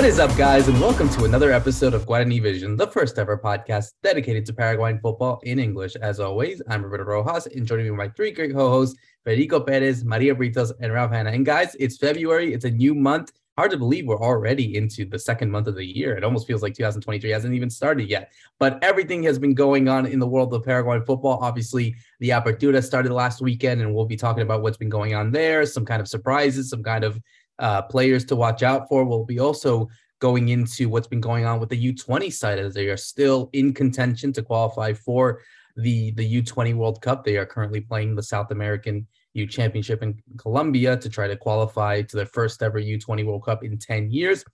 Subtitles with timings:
[0.00, 3.36] What is up, guys, and welcome to another episode of Guarani Vision, the first ever
[3.36, 5.94] podcast dedicated to Paraguayan football in English.
[5.96, 10.02] As always, I'm Roberto Rojas, and joining me are my three great co-hosts, Federico Perez,
[10.02, 11.32] Maria Britos, and Ralph Hanna.
[11.32, 12.54] And guys, it's February.
[12.54, 13.30] It's a new month.
[13.58, 16.16] Hard to believe we're already into the second month of the year.
[16.16, 18.32] It almost feels like 2023 hasn't even started yet.
[18.58, 21.40] But everything has been going on in the world of Paraguayan football.
[21.42, 25.30] Obviously, the Apertura started last weekend, and we'll be talking about what's been going on
[25.30, 27.20] there, some kind of surprises, some kind of
[27.60, 29.04] uh, players to watch out for.
[29.04, 29.88] We'll be also
[30.20, 33.72] going into what's been going on with the U20 side as they are still in
[33.72, 35.40] contention to qualify for
[35.76, 37.24] the the U20 World Cup.
[37.24, 42.02] They are currently playing the South American U Championship in Colombia to try to qualify
[42.02, 44.44] to their first ever U20 World Cup in 10 years.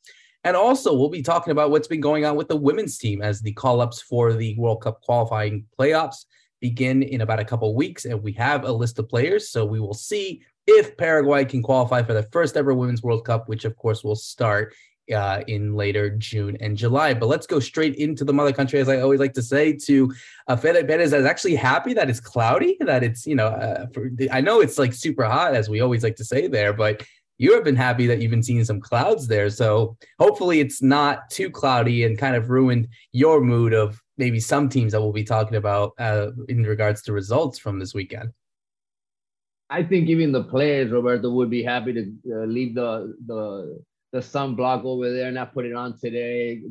[0.45, 3.41] And also, we'll be talking about what's been going on with the women's team as
[3.41, 6.25] the call ups for the World Cup qualifying playoffs
[6.61, 8.05] begin in about a couple weeks.
[8.05, 9.51] And we have a list of players.
[9.51, 13.49] So we will see if Paraguay can qualify for the first ever Women's World Cup,
[13.49, 14.75] which of course will start
[15.15, 17.15] uh, in later June and July.
[17.15, 19.73] But let's go straight into the mother country, as I always like to say.
[19.73, 20.13] To
[20.49, 24.11] uh, Fede Perez, is actually happy that it's cloudy, that it's you know, uh, for,
[24.33, 27.05] I know it's like super hot, as we always like to say there, but
[27.39, 29.51] you have been happy that you've been seeing some clouds there.
[29.51, 34.69] So hopefully it's not too cloudy and kind of ruined your mood of maybe some
[34.71, 38.33] teams that we'll be talking about uh, in regards to results from this weekend.
[39.69, 44.19] I think even the players, Roberto, would be happy to uh, leave the the the
[44.21, 46.63] sunblock over there, and not put it on today.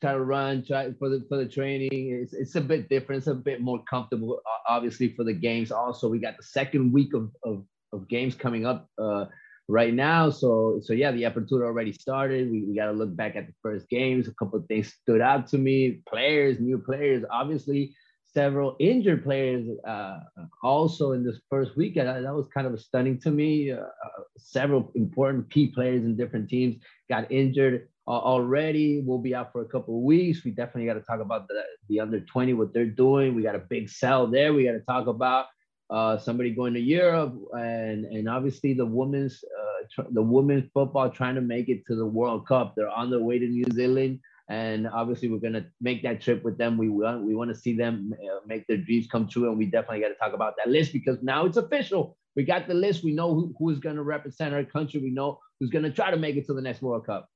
[0.00, 2.20] Try to run, try for the for the training.
[2.22, 3.20] It's it's a bit different.
[3.20, 5.72] It's a bit more comfortable, obviously, for the games.
[5.72, 9.26] Also, we got the second week of of, of games coming up uh,
[9.68, 10.28] right now.
[10.28, 12.50] So so yeah, the apertura already started.
[12.50, 14.28] We, we got to look back at the first games.
[14.28, 16.02] A couple of things stood out to me.
[16.06, 17.94] Players, new players, obviously
[18.32, 20.20] several injured players uh,
[20.62, 22.08] also in this first weekend.
[22.08, 23.72] That was kind of stunning to me.
[23.72, 26.76] Uh, uh, several important key players in different teams
[27.10, 29.02] got injured uh, already.
[29.04, 30.44] We'll be out for a couple of weeks.
[30.44, 33.34] We definitely got to talk about the, the under 20, what they're doing.
[33.34, 34.52] We got a big sell there.
[34.54, 35.46] We got to talk about
[35.90, 41.10] uh, somebody going to Europe and, and obviously the women's uh, tr- the women's football
[41.10, 42.74] trying to make it to the World Cup.
[42.74, 44.20] They're on their way to New Zealand
[44.52, 46.76] and obviously we're to make that trip with them.
[46.76, 49.64] We want we want to see them uh, make their dreams come true and we
[49.64, 52.18] definitely got to talk about that list because now it's official.
[52.36, 53.02] We got the list.
[53.02, 55.00] We know who, who is to represent our country.
[55.00, 57.30] We know who's to try to make it to the next world cup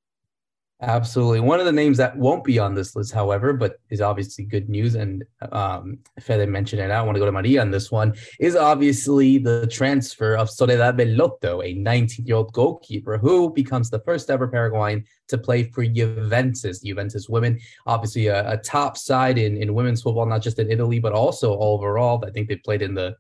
[0.83, 1.41] Absolutely.
[1.41, 4.69] One of the names that won't be on this list, however, but is obviously good
[4.69, 6.91] news, and um, Fede mentioned it.
[6.91, 8.15] I want to go to Maria on this one.
[8.41, 14.47] Is obviously the transfer of Soledad Belotto, a 19-year-old goalkeeper who becomes the first ever
[14.47, 16.81] Paraguayan to play for Juventus.
[16.81, 20.99] Juventus women, obviously a, a top side in in women's football, not just in Italy
[20.99, 22.23] but also overall.
[22.27, 23.17] I think they played in the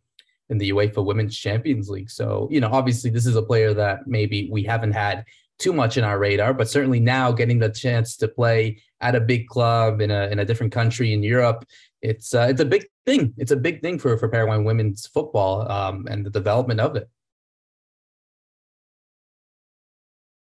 [0.50, 2.10] in the UEFA Women's Champions League.
[2.10, 5.24] So you know, obviously, this is a player that maybe we haven't had
[5.58, 9.20] too much in our radar, but certainly now getting the chance to play at a
[9.20, 11.64] big club in a in a different country in Europe,
[12.02, 13.34] it's uh, it's a big thing.
[13.36, 17.08] It's a big thing for for Paraguayan women's football um, and the development of it.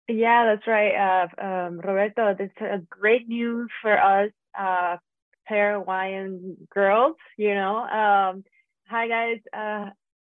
[0.08, 2.36] Yeah, that's right, uh, um, Roberto.
[2.38, 4.98] It's a great news for us uh,
[5.48, 7.16] Paraguayan girls.
[7.38, 8.44] You know, um,
[8.88, 9.40] hi guys.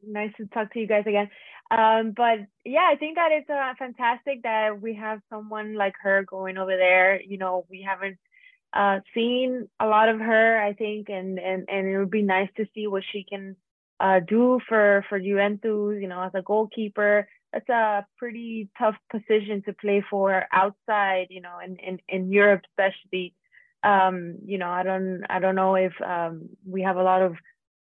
[0.05, 1.31] Nice to talk to you guys again.
[1.71, 6.25] Um, but yeah, I think that it's uh, fantastic that we have someone like her
[6.25, 7.21] going over there.
[7.21, 8.19] You know, we haven't
[8.73, 12.49] uh, seen a lot of her, I think, and and and it would be nice
[12.57, 13.57] to see what she can
[14.01, 15.99] uh, do for for Juventus.
[16.01, 21.29] You know, as a goalkeeper, it's a pretty tough position to play for outside.
[21.31, 23.35] You know, in in in Europe especially.
[23.85, 27.35] Um, you know, I don't I don't know if um, we have a lot of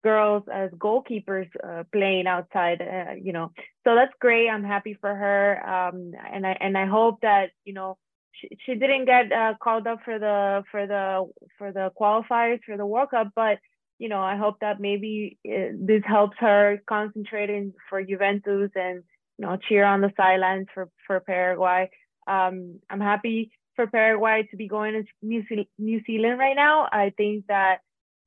[0.03, 3.53] girls as goalkeepers uh, playing outside uh, you know.
[3.85, 4.49] So that's great.
[4.49, 5.69] I'm happy for her.
[5.69, 7.97] Um, and i and i hope that you know
[8.33, 12.77] she, she didn't get uh, called up for the for the for the qualifiers for
[12.77, 13.59] the world cup but
[13.99, 19.03] you know i hope that maybe it, uh, this helps her concentrating for juventus and
[19.39, 21.91] you know cheer on the sidelines for for paraguay.
[22.27, 25.43] Um, i'm happy for paraguay to be going to new,
[25.79, 26.89] new zealand right now.
[26.91, 27.79] I think that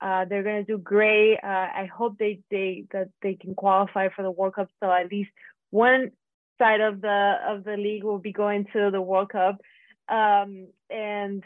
[0.03, 1.38] uh, they're going to do great.
[1.41, 4.67] Uh, I hope they they that they can qualify for the World Cup.
[4.81, 5.29] So at least
[5.69, 6.11] one
[6.59, 9.61] side of the of the league will be going to the World Cup.
[10.09, 11.41] Um, and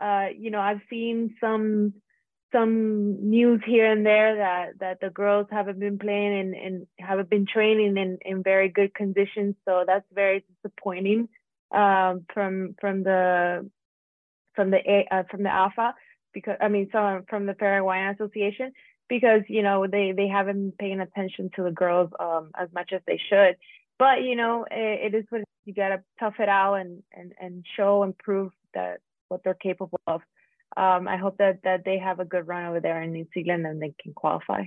[0.00, 1.94] uh, you know, I've seen some
[2.52, 7.30] some news here and there that that the girls haven't been playing and, and haven't
[7.30, 9.54] been training in, in very good conditions.
[9.64, 11.28] So that's very disappointing
[11.70, 13.70] um, from from the
[14.54, 14.78] from the
[15.08, 15.94] uh, from the AFA
[16.32, 18.72] because I mean, some from the Paraguayan Association
[19.08, 22.92] because you know they they haven't been paying attention to the girls um, as much
[22.92, 23.56] as they should.
[23.98, 27.64] but you know, it, it is what you gotta tough it out and and and
[27.76, 30.20] show and prove that what they're capable of.
[30.76, 33.66] Um, I hope that that they have a good run over there in New Zealand
[33.66, 34.64] and they can qualify.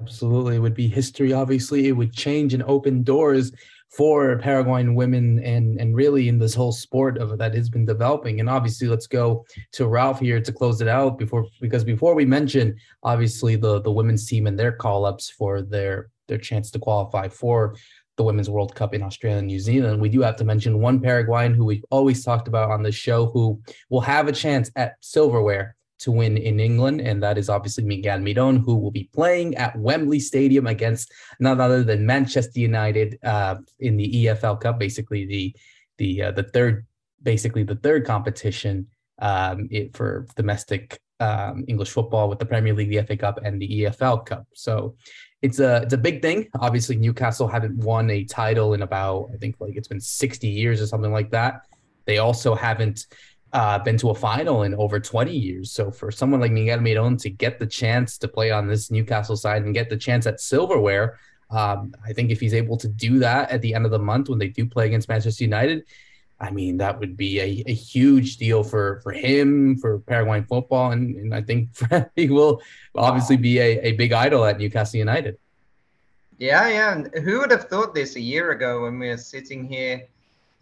[0.00, 0.56] Absolutely.
[0.56, 1.86] It would be history, obviously.
[1.86, 3.52] It would change and open doors
[3.92, 8.40] for Paraguayan women and and really in this whole sport of that has been developing.
[8.40, 12.24] And obviously, let's go to Ralph here to close it out before because before we
[12.24, 16.78] mention obviously the the women's team and their call ups for their their chance to
[16.78, 17.74] qualify for
[18.16, 21.00] the Women's World Cup in Australia and New Zealand, we do have to mention one
[21.00, 24.96] Paraguayan who we've always talked about on the show who will have a chance at
[25.00, 29.56] silverware to win in England, and that is obviously Miguel Almiron, who will be playing
[29.56, 35.24] at Wembley Stadium against none other than Manchester United uh, in the EFL Cup, basically
[35.26, 35.54] the
[35.98, 36.86] the uh, the third,
[37.22, 38.86] basically the third competition
[39.20, 43.60] um, it, for domestic um, English football with the Premier League, the FA Cup, and
[43.60, 44.46] the EFL Cup.
[44.54, 44.96] So
[45.40, 46.48] it's a it's a big thing.
[46.60, 50.80] Obviously, Newcastle haven't won a title in about I think like it's been 60 years
[50.80, 51.66] or something like that.
[52.04, 53.06] They also haven't
[53.52, 55.70] uh, been to a final in over 20 years.
[55.70, 59.36] So for someone like Miguel Almiron to get the chance to play on this Newcastle
[59.36, 61.18] side and get the chance at silverware,
[61.50, 64.30] um, I think if he's able to do that at the end of the month
[64.30, 65.84] when they do play against Manchester United,
[66.40, 70.90] I mean that would be a, a huge deal for for him for Paraguayan football,
[70.90, 71.68] and, and I think
[72.16, 72.60] he will
[72.96, 75.38] obviously be a, a big idol at Newcastle United.
[76.38, 76.92] Yeah, yeah.
[76.94, 80.08] And who would have thought this a year ago when we were sitting here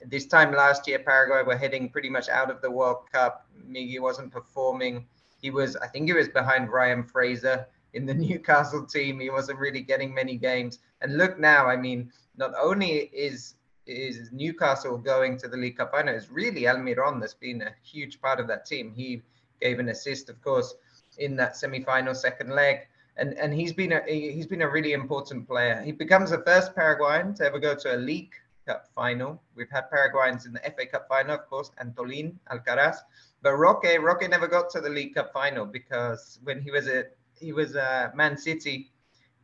[0.06, 3.46] this time last year, Paraguay were heading pretty much out of the World Cup.
[3.68, 5.06] Miggy wasn't performing.
[5.42, 9.20] He was, I think he was behind Ryan Fraser in the Newcastle team.
[9.20, 10.78] He wasn't really getting many games.
[11.00, 13.54] And look now, I mean, not only is
[13.86, 18.20] is Newcastle going to the League Cup final, it's really Almiron that's been a huge
[18.20, 18.92] part of that team.
[18.94, 19.22] He
[19.60, 20.74] gave an assist, of course,
[21.18, 22.86] in that semi-final second leg.
[23.16, 25.82] And, and he's been a he's been a really important player.
[25.84, 28.32] He becomes the first Paraguayan to ever go to a League
[28.66, 29.42] Cup final.
[29.54, 32.96] We've had Paraguayans in the FA Cup final, of course, Antolin, Alcaraz,
[33.42, 37.16] but Roque, Roque never got to the League Cup final because when he was at
[37.34, 38.92] he was uh, Man City,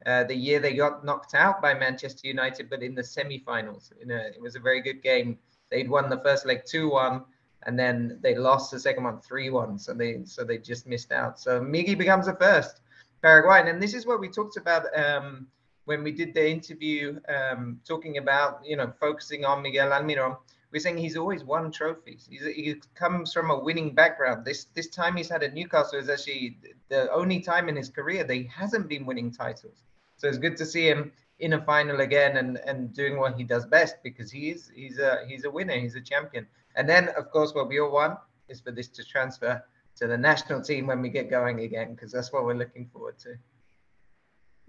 [0.05, 4.11] uh, the year they got knocked out by Manchester United, but in the semi-finals, in
[4.11, 5.39] a, it was a very good game.
[5.71, 7.25] They'd won the first leg two-one,
[7.63, 9.79] and then they lost the second one three-one.
[9.79, 11.41] So they so they just missed out.
[11.41, 12.83] So Miggy becomes the first
[13.23, 14.87] Paraguayan, and this is what we talked about.
[14.97, 15.49] Um,
[15.87, 20.37] when we did the interview um, talking about, you know, focusing on Miguel Almiron,
[20.73, 22.29] we're saying he's always won trophies.
[22.29, 24.45] He's, he comes from a winning background.
[24.45, 28.25] This this time he's had at Newcastle is actually the only time in his career
[28.25, 29.85] that he hasn't been winning titles.
[30.17, 33.45] So it's good to see him in a final again and, and doing what he
[33.45, 35.79] does best because he is he's a he's a winner.
[35.79, 36.47] He's a champion.
[36.75, 38.19] And then of course what we all want
[38.49, 39.63] is for this to transfer
[39.97, 43.19] to the national team when we get going again because that's what we're looking forward
[43.21, 43.37] to.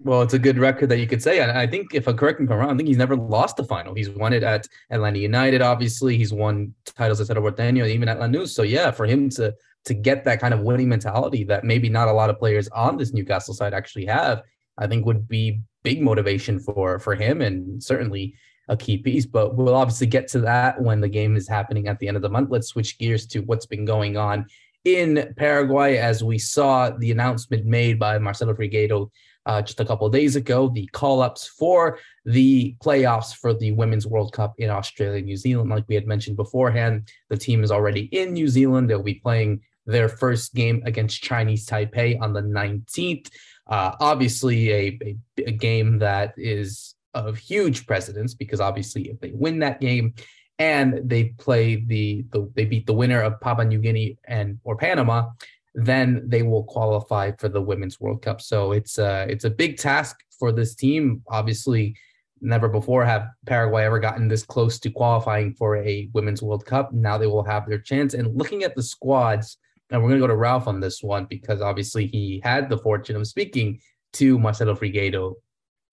[0.00, 1.40] Well, it's a good record that you could say.
[1.40, 3.64] And I think, if I correct me if wrong, I think he's never lost a
[3.64, 3.94] final.
[3.94, 6.16] He's won it at Atlanta United, obviously.
[6.16, 8.50] He's won titles at Cerro Porteño, even at Lanús.
[8.50, 9.54] So, yeah, for him to
[9.84, 12.96] to get that kind of winning mentality that maybe not a lot of players on
[12.96, 14.42] this Newcastle side actually have,
[14.76, 18.34] I think would be big motivation for for him and certainly
[18.68, 19.26] a key piece.
[19.26, 22.22] But we'll obviously get to that when the game is happening at the end of
[22.22, 22.50] the month.
[22.50, 24.46] Let's switch gears to what's been going on
[24.84, 29.10] in Paraguay as we saw the announcement made by Marcelo Frigerio
[29.48, 33.72] uh, just a couple of days ago, the call ups for the playoffs for the
[33.72, 35.70] Women's World Cup in Australia, New Zealand.
[35.70, 38.88] Like we had mentioned beforehand, the team is already in New Zealand.
[38.90, 43.30] They'll be playing their first game against Chinese Taipei on the 19th.
[43.66, 49.32] Uh, obviously, a, a, a game that is of huge precedence because obviously, if they
[49.32, 50.12] win that game,
[50.60, 54.76] and they play the, the, they beat the winner of Papua New Guinea and or
[54.76, 55.30] Panama,
[55.74, 58.40] then they will qualify for the Women's World Cup.
[58.40, 61.22] So it's a it's a big task for this team.
[61.28, 61.96] Obviously,
[62.40, 66.92] never before have Paraguay ever gotten this close to qualifying for a Women's World Cup.
[66.92, 68.14] Now they will have their chance.
[68.14, 69.58] And looking at the squads,
[69.90, 72.78] and we're going to go to Ralph on this one because obviously he had the
[72.78, 73.80] fortune of speaking
[74.14, 75.34] to Marcelo Frigerio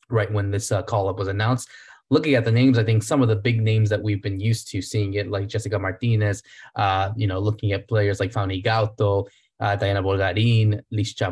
[0.09, 1.69] right when this uh, call up was announced.
[2.11, 4.69] Looking at the names, I think some of the big names that we've been used
[4.69, 6.43] to seeing it, like Jessica Martinez,
[6.75, 9.25] uh, you know, looking at players like Fanny Gauto,
[9.59, 11.25] uh, Diana Bolgarin, Lisa,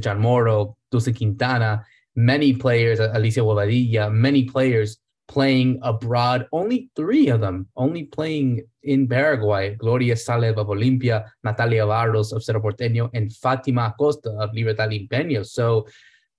[0.00, 1.84] Chamorro, Dulce Quintana,
[2.16, 4.98] many players, Alicia Bobadilla, many players
[5.28, 6.46] playing abroad.
[6.52, 9.76] Only three of them only playing in Paraguay.
[9.76, 15.46] Gloria Saleb of Olimpia, Natalia Barros of Cerro Porteño, and Fatima Acosta of Libertad Limpeño.
[15.46, 15.86] So,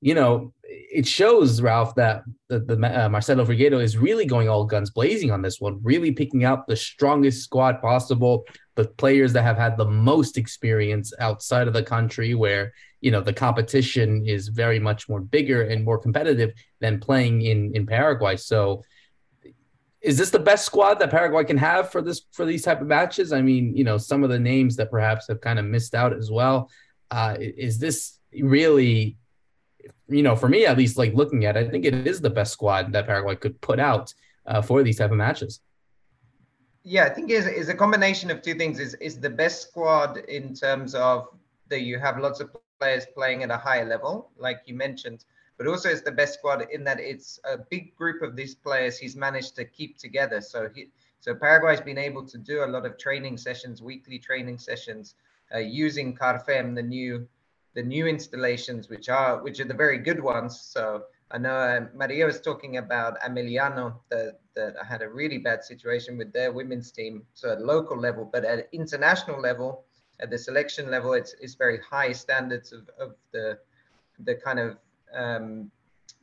[0.01, 4.65] you know, it shows, Ralph, that the, the uh, Marcelo Frigerio is really going all
[4.65, 9.43] guns blazing on this one, really picking out the strongest squad possible, the players that
[9.43, 14.48] have had the most experience outside of the country where you know the competition is
[14.48, 18.81] very much more bigger and more competitive than playing in in Paraguay so
[20.01, 22.88] is this the best squad that Paraguay can have for this for these type of
[22.88, 23.31] matches?
[23.31, 26.13] I mean, you know, some of the names that perhaps have kind of missed out
[26.13, 26.70] as well.
[27.12, 29.17] Uh, is this really,
[30.12, 32.30] you know, for me at least, like looking at it, I think it is the
[32.30, 34.13] best squad that Paraguay could put out
[34.46, 35.62] uh, for these type of matches.
[36.84, 38.80] Yeah, I think is is a combination of two things.
[38.80, 41.27] Is is the best squad in terms of
[41.70, 42.50] that you have lots of
[42.80, 45.25] players playing at a higher level, like you mentioned,
[45.58, 48.98] but also it's the best squad in that it's a big group of these players
[48.98, 50.41] he's managed to keep together.
[50.41, 50.89] So he,
[51.20, 55.15] so Paraguay's been able to do a lot of training sessions, weekly training sessions,
[55.53, 57.27] uh, using Carfem, the new
[57.73, 60.59] the new installations, which are which are the very good ones.
[60.59, 65.63] So I know uh, Maria was talking about Ameliano that that had a really bad
[65.63, 67.23] situation with their women's team.
[67.33, 69.85] So at local level, but at international level,
[70.19, 73.57] at the selection level, it's it's very high standards of, of the
[74.19, 74.77] the kind of
[75.13, 75.71] um,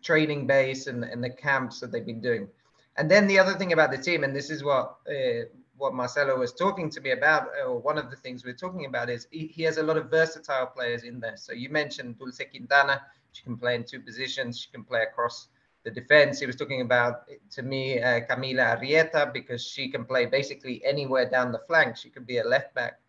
[0.03, 2.49] training base and, and the camps that they've been doing.
[2.97, 5.45] And then the other thing about the team, and this is what uh,
[5.79, 9.09] what Marcelo was talking to me about, or one of the things we're talking about
[9.09, 11.37] is he, has a lot of versatile players in there.
[11.37, 15.49] So you mentioned Dulce Quintana, she can play in two positions, she can play across
[15.85, 16.41] the defense.
[16.41, 21.31] He was talking about to me uh, Camila Arrieta because she can play basically anywhere
[21.31, 21.97] down the flank.
[21.97, 23.01] She could be a left back,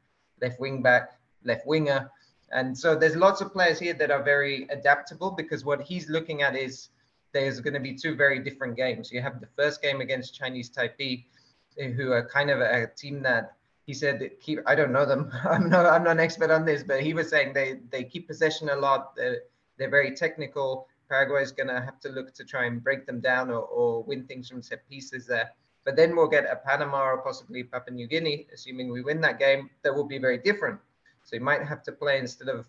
[0.42, 2.10] left wing back, left winger.
[2.52, 6.42] And so there's lots of players here that are very adaptable because what he's looking
[6.42, 6.90] at is
[7.32, 9.12] there's going to be two very different games.
[9.12, 11.26] You have the first game against Chinese Taipei,
[11.80, 13.56] who are kind of a team that
[13.86, 14.60] he said keep.
[14.66, 15.32] I don't know them.
[15.50, 15.86] I'm not.
[15.86, 18.76] I'm not an expert on this, but he was saying they they keep possession a
[18.76, 19.16] lot.
[19.16, 19.42] They're,
[19.78, 20.88] they're very technical.
[21.10, 24.04] Paraguay is going to have to look to try and break them down or, or
[24.04, 25.50] win things from set pieces there.
[25.84, 29.40] But then we'll get a Panama or possibly Papua New Guinea, assuming we win that
[29.40, 29.72] game.
[29.82, 30.80] That will be very different
[31.30, 32.68] so you might have to play instead of,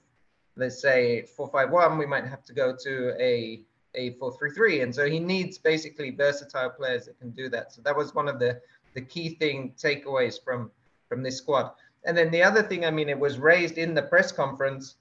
[0.57, 3.63] let's say, 4-5-1, we might have to go to a,
[3.95, 4.83] a 4-3-3.
[4.83, 7.73] And so he needs basically versatile players that can do that.
[7.73, 8.61] So that was one of the,
[8.95, 10.71] the key thing takeaways from,
[11.09, 11.73] from this squad.
[12.05, 14.97] And then the other thing, I mean, it was raised in the press conference,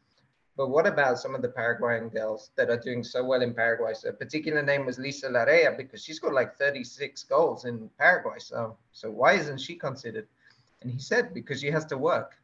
[0.57, 3.93] but what about some of the Paraguayan girls that are doing so well in Paraguay?
[3.93, 8.39] So a particular name was Lisa Larea because she's got like 36 goals in Paraguay.
[8.39, 10.27] So, so why isn't she considered?
[10.81, 12.35] And he said, because she has to work.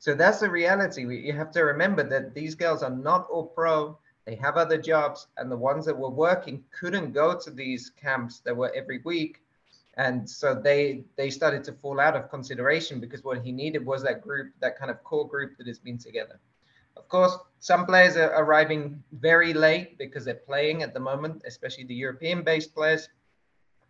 [0.00, 1.06] So that's the reality.
[1.06, 3.96] We, you have to remember that these girls are not all pro.
[4.26, 8.40] They have other jobs, and the ones that were working couldn't go to these camps
[8.40, 9.42] that were every week,
[9.96, 14.02] and so they they started to fall out of consideration because what he needed was
[14.02, 16.40] that group, that kind of core group that has been together.
[16.96, 21.84] Of course, some players are arriving very late because they're playing at the moment, especially
[21.84, 23.08] the European-based players.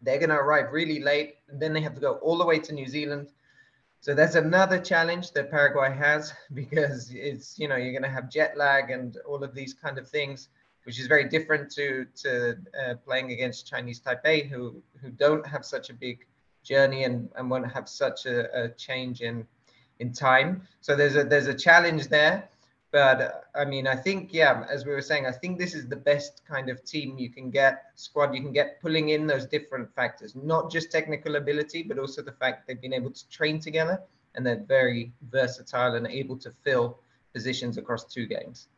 [0.03, 2.59] They're going to arrive really late, and then they have to go all the way
[2.59, 3.29] to New Zealand
[4.05, 8.29] so that's another challenge that Paraguay has because it's you know you're going to have
[8.29, 10.51] jet lag and all of these kind of things,
[10.85, 15.65] which is very different to to uh, playing against Chinese Taipei, who who don't have
[15.65, 16.27] such a big
[16.63, 19.47] journey and, and won't have such a, a change in
[19.99, 20.63] in time.
[20.81, 22.49] So there's a there's a challenge there.
[22.93, 25.97] But I mean, I think, yeah, as we were saying, I think this is the
[25.97, 29.93] best kind of team you can get, squad you can get, pulling in those different
[29.97, 34.01] factors, not just technical ability, but also the fact they've been able to train together
[34.37, 37.01] and they're very versatile and able to fill
[37.33, 38.69] positions across two games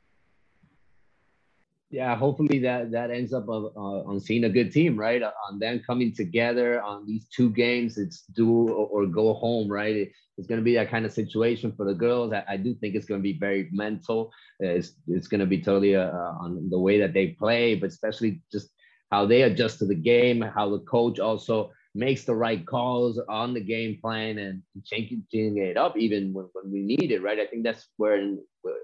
[1.90, 5.22] yeah, hopefully that that ends up uh, uh, on seeing a good team, right?
[5.22, 9.94] Uh, on them coming together on these two games, it's do or, go home, right?
[9.94, 12.32] It, it's going to be that kind of situation for the girls.
[12.32, 14.32] I, I do think it's going to be very mental.
[14.58, 18.42] It's it's going to be totally uh, on the way that they play, but especially
[18.50, 18.70] just
[19.12, 23.54] how they adjust to the game, how the coach also makes the right calls on
[23.54, 27.40] the game plan and changing it up even when, when we need it, right?
[27.40, 28.34] I think that's where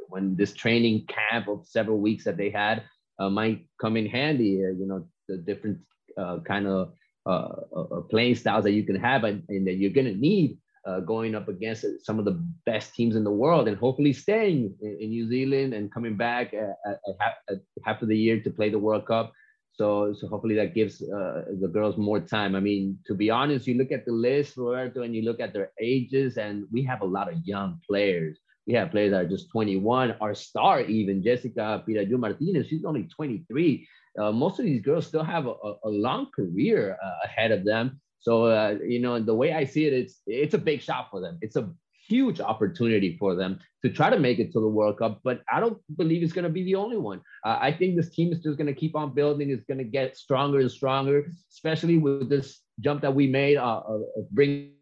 [0.09, 2.83] when this training camp of several weeks that they had
[3.19, 4.65] uh, might come in handy.
[4.65, 5.79] Uh, you know, the different
[6.19, 6.93] uh, kind of
[7.27, 10.59] uh, uh, playing styles that you can have and, and that you're gonna need
[11.07, 14.99] going up against some of the best teams in the world, and hopefully staying in,
[15.01, 18.51] in New Zealand and coming back at, at, half, at half of the year to
[18.51, 19.33] play the World Cup.
[19.75, 22.55] So, so hopefully that gives uh, the girls more time.
[22.55, 25.53] I mean, to be honest, you look at the list, Roberto, and you look at
[25.53, 28.39] their ages, and we have a lot of young players.
[28.67, 30.17] We have players that are just 21.
[30.21, 33.89] Our star, even Jessica Piraju Martinez, she's only 23.
[34.19, 38.01] Uh, most of these girls still have a, a long career uh, ahead of them.
[38.21, 41.21] So, uh, you know, the way I see it, it's it's a big shot for
[41.21, 41.39] them.
[41.41, 41.73] It's a
[42.13, 43.53] huge opportunity for them
[43.83, 45.21] to try to make it to the World Cup.
[45.29, 47.21] But I don't believe it's going to be the only one.
[47.47, 49.51] Uh, I think this team is just going to keep on building.
[49.51, 51.17] It's going to get stronger and stronger,
[51.51, 53.83] especially with this jump that we made uh,
[54.17, 54.73] of bringing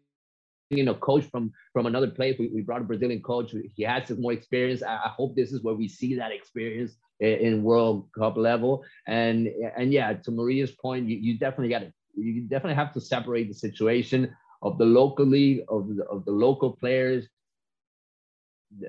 [0.71, 2.35] in a coach from from another place.
[2.39, 3.53] We, we brought a Brazilian coach.
[3.75, 4.81] He has more experience.
[4.83, 8.83] I, I hope this is where we see that experience in, in World Cup level.
[9.07, 9.37] And
[9.77, 13.47] and yeah, to Maria's point, you, you definitely got to you definitely have to separate
[13.47, 17.27] the situation of the local league of the, of the local players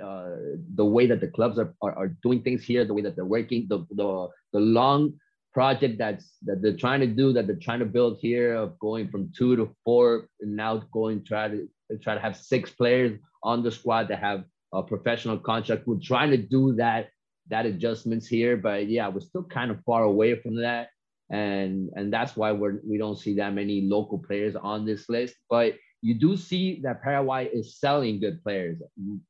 [0.00, 0.30] uh,
[0.76, 3.24] the way that the clubs are, are, are, doing things here, the way that they're
[3.24, 5.12] working, the, the, the long
[5.52, 9.08] project that's that they're trying to do, that they're trying to build here of going
[9.08, 11.68] from two to four and now going try to
[12.00, 15.86] try to have six players on the squad that have a professional contract.
[15.86, 17.10] We're trying to do that
[17.48, 20.88] that adjustments here, but yeah, we're still kind of far away from that.
[21.32, 25.34] And and that's why we're we don't see that many local players on this list.
[25.48, 28.82] But you do see that Paraguay is selling good players.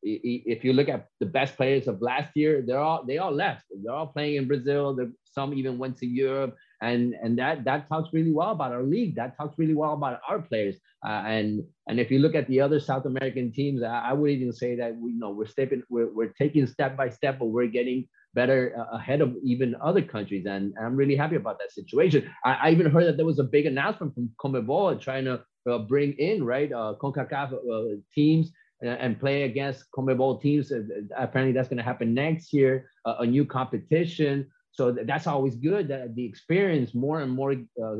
[0.03, 3.65] If you look at the best players of last year, they're all they all left.
[3.71, 4.99] They're all playing in Brazil.
[5.27, 9.15] Some even went to Europe, and and that that talks really well about our league.
[9.17, 10.77] That talks really well about our players.
[11.07, 14.31] Uh, and and if you look at the other South American teams, I, I would
[14.31, 17.47] even say that we you know we're stepping, we're, we're taking step by step, but
[17.47, 20.47] we're getting better uh, ahead of even other countries.
[20.47, 22.31] And, and I'm really happy about that situation.
[22.45, 25.79] I, I, even heard that there was a big announcement from CONMEBOL trying to uh,
[25.79, 30.73] bring in right uh, CONCACAF uh, teams and play against CONMEBOL teams.
[31.17, 32.91] apparently, that's going to happen next year.
[33.05, 34.51] a new competition.
[34.73, 35.87] So that's always good.
[35.89, 37.95] That the experience more and more uh,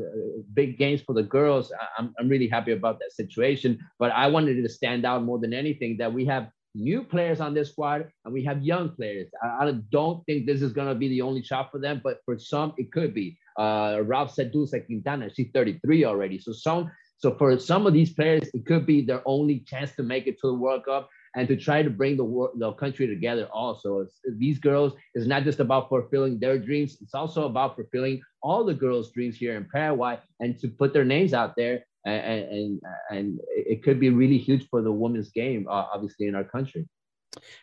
[0.53, 1.71] big games for the girls.
[1.97, 3.79] I'm, I'm really happy about that situation.
[3.99, 7.53] But I wanted to stand out more than anything that we have new players on
[7.53, 9.29] this squad and we have young players.
[9.43, 12.19] I, I don't think this is going to be the only shot for them, but
[12.25, 13.37] for some, it could be.
[13.57, 16.39] Uh, Ralph Dulce Quintana, she's 33 already.
[16.39, 16.91] So some
[17.23, 20.37] so for some of these players, it could be their only chance to make it
[20.41, 23.47] to the World Cup and to try to bring the the country together.
[23.53, 28.21] Also, it's, these girls is not just about fulfilling their dreams; it's also about fulfilling
[28.41, 31.85] all the girls' dreams here in Paraguay and to put their names out there.
[32.05, 36.35] And and, and it could be really huge for the women's game, uh, obviously in
[36.35, 36.87] our country.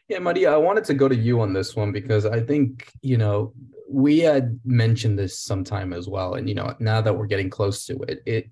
[0.08, 3.16] Yeah, Maria, I wanted to go to you on this one because I think, you
[3.16, 3.52] know,
[3.88, 6.34] we had mentioned this sometime as well.
[6.34, 8.50] And, you know, now that we're getting close to it, it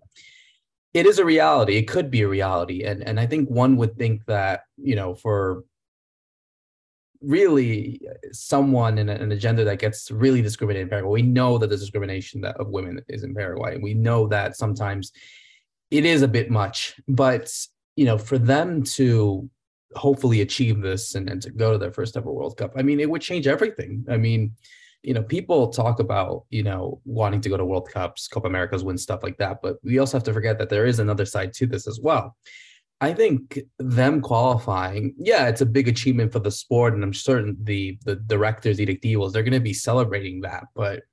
[0.94, 1.76] it is a reality.
[1.76, 2.84] It could be a reality.
[2.84, 5.64] And and I think one would think that, you know, for
[7.20, 11.76] really someone in an agenda that gets really discriminated in Paraguay, we know that the
[11.76, 13.76] discrimination that of women is in Paraguay.
[13.76, 15.12] We know that sometimes
[15.90, 17.00] it is a bit much.
[17.08, 17.52] But,
[17.96, 19.48] you know, for them to
[19.94, 23.00] hopefully achieve this and, and to go to their first ever World Cup, I mean,
[23.00, 24.04] it would change everything.
[24.08, 24.52] I mean,
[25.02, 28.84] you know, people talk about, you know, wanting to go to World Cups, Copa Americas,
[28.84, 29.62] win stuff like that.
[29.62, 32.36] But we also have to forget that there is another side to this as well.
[33.00, 37.56] I think them qualifying, yeah, it's a big achievement for the sport, and I'm certain
[37.62, 40.64] the the directors, directivos, they're going to be celebrating that.
[40.74, 41.04] But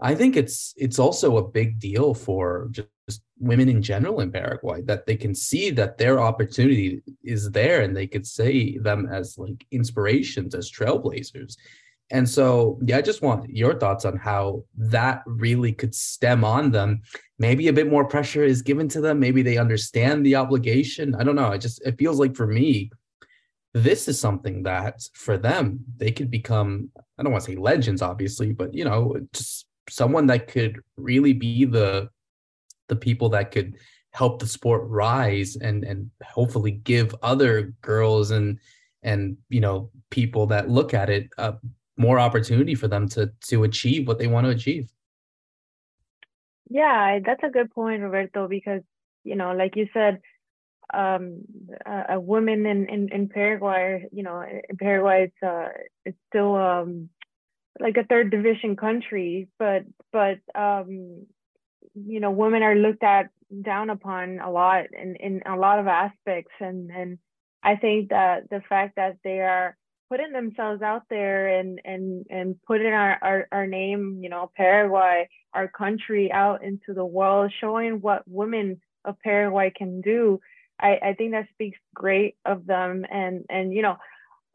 [0.00, 4.82] I think it's it's also a big deal for just women in general in Paraguay
[4.82, 9.38] that they can see that their opportunity is there, and they could see them as
[9.38, 11.56] like inspirations, as trailblazers.
[12.10, 16.70] And so, yeah, I just want your thoughts on how that really could stem on
[16.70, 17.02] them.
[17.38, 19.18] Maybe a bit more pressure is given to them.
[19.18, 21.14] Maybe they understand the obligation.
[21.16, 21.50] I don't know.
[21.50, 22.90] It just it feels like for me,
[23.74, 26.90] this is something that for them they could become.
[27.18, 31.32] I don't want to say legends, obviously, but you know, just someone that could really
[31.32, 32.08] be the
[32.88, 33.76] the people that could
[34.10, 38.58] help the sport rise and and hopefully give other girls and
[39.02, 41.52] and you know people that look at it uh,
[41.96, 44.90] more opportunity for them to to achieve what they want to achieve.
[46.68, 48.82] Yeah, that's a good point, Roberto, because
[49.24, 50.20] you know, like you said,
[50.94, 51.42] um,
[51.84, 55.68] a, a woman in, in, in Paraguay, you know, in Paraguay, it's uh,
[56.04, 57.08] it's still um,
[57.80, 61.26] like a third division country, but but um,
[61.94, 63.30] you know, women are looked at
[63.62, 67.18] down upon a lot in, in a lot of aspects, and and
[67.62, 69.76] I think that the fact that they are
[70.08, 75.28] putting themselves out there and and and putting our, our our name you know paraguay
[75.52, 80.38] our country out into the world showing what women of paraguay can do
[80.80, 83.04] i i think that speaks great of them.
[83.10, 83.96] And and you know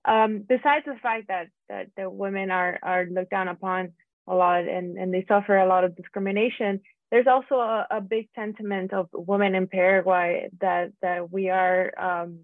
[0.05, 3.91] um besides the fact that that the women are are looked down upon
[4.27, 6.79] a lot and and they suffer a lot of discrimination
[7.11, 12.39] there's also a, a big sentiment of women in paraguay that that we are um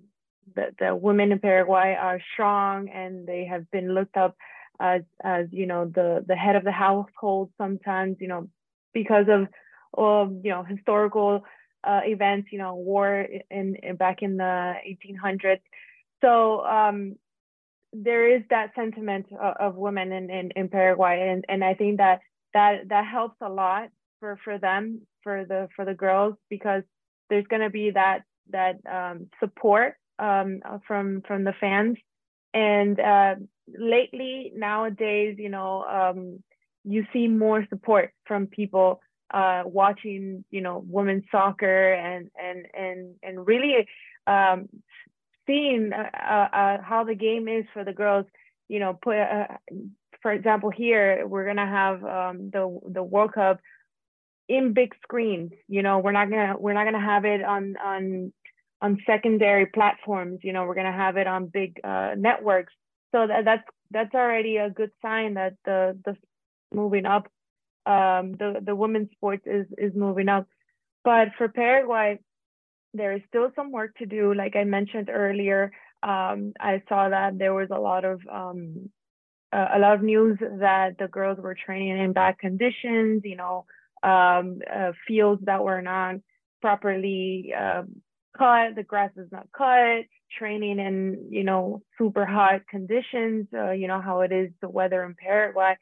[0.55, 4.35] the, the women in Paraguay are strong and they have been looked up
[4.79, 8.47] as, as you know, the, the head of the household sometimes, you know,
[8.93, 9.47] because of,
[9.97, 11.43] um, you know, historical
[11.83, 15.61] uh, events, you know, war in, in back in the 1800s.
[16.21, 17.15] So um,
[18.03, 21.29] there is that sentiment of, of women in, in, in Paraguay.
[21.31, 22.19] And, and I think that,
[22.53, 26.83] that that helps a lot for, for them, for the, for the girls, because
[27.29, 31.97] there's going to be that, that um, support um, from from the fans.
[32.53, 33.35] And uh,
[33.67, 36.43] lately, nowadays, you know, um,
[36.83, 39.01] you see more support from people
[39.33, 43.87] uh, watching, you know, women's soccer and and and and really
[45.47, 48.25] seeing uh, uh, uh, how the game is for the girls.
[48.67, 49.47] You know, put uh,
[50.21, 53.59] for example here we're gonna have um, the the World Cup
[54.47, 55.51] in big screens.
[55.67, 58.33] You know, we're not gonna we're not gonna have it on on
[58.81, 60.39] on secondary platforms.
[60.43, 62.73] You know, we're gonna have it on big uh, networks.
[63.13, 66.17] So that, that's that's already a good sign that the the
[66.73, 67.27] moving up
[67.87, 70.45] um, the the women's sports is is moving up.
[71.03, 72.19] But for Paraguay,
[72.97, 74.33] there is still some work to do.
[74.33, 75.71] Like I mentioned earlier,
[76.03, 78.89] um, I saw that there was a lot of um,
[79.53, 83.21] uh, a lot of news that the girls were training in bad conditions.
[83.23, 83.65] You know,
[84.03, 86.15] um, uh, fields that were not
[86.61, 88.01] properly um,
[88.37, 90.05] cut, the grass is not cut,
[90.37, 93.47] training in you know super hot conditions.
[93.53, 95.75] Uh, you know how it is the weather in Paraguay.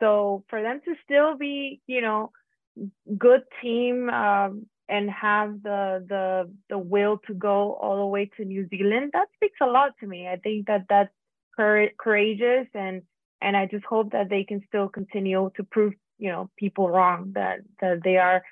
[0.00, 2.30] So for them to still be, you know,
[3.18, 8.44] good team um, and have the the the will to go all the way to
[8.44, 10.28] New Zealand, that speaks a lot to me.
[10.28, 11.12] I think that that's
[11.56, 13.02] courageous and
[13.40, 17.32] and I just hope that they can still continue to prove, you know, people wrong
[17.34, 18.42] that that they are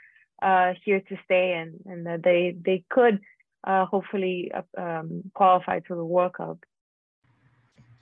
[0.43, 3.21] uh, here to stay and and that they they could
[3.65, 6.59] uh, hopefully uh, um, qualify to the World Cup.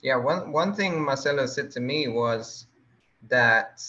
[0.01, 2.67] Yeah, one one thing Marcelo said to me was
[3.27, 3.81] that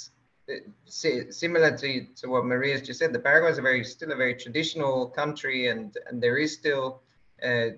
[0.87, 4.35] similar to, to what Maria's just said, the Paraguay is a very still a very
[4.35, 7.03] traditional country, and and there is still
[7.43, 7.69] uh,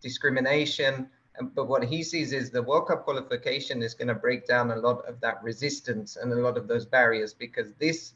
[0.00, 1.08] discrimination.
[1.54, 4.76] But what he sees is the World Cup qualification is going to break down a
[4.76, 8.12] lot of that resistance and a lot of those barriers because this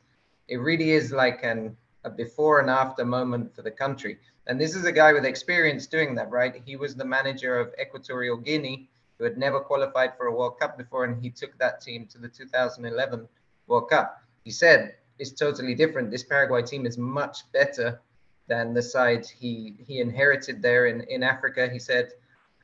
[0.49, 4.19] it really is like an a before and after moment for the country.
[4.47, 6.63] And this is a guy with experience doing that, right?
[6.65, 8.89] He was the manager of Equatorial Guinea
[9.19, 12.19] who had never qualified for a World Cup before, and he took that team to
[12.19, 13.27] the 2011
[13.67, 14.21] World Cup.
[14.45, 16.11] He said it's totally different.
[16.11, 18.01] This Paraguay team is much better
[18.49, 21.69] than the side he he inherited there in, in Africa.
[21.69, 22.13] He said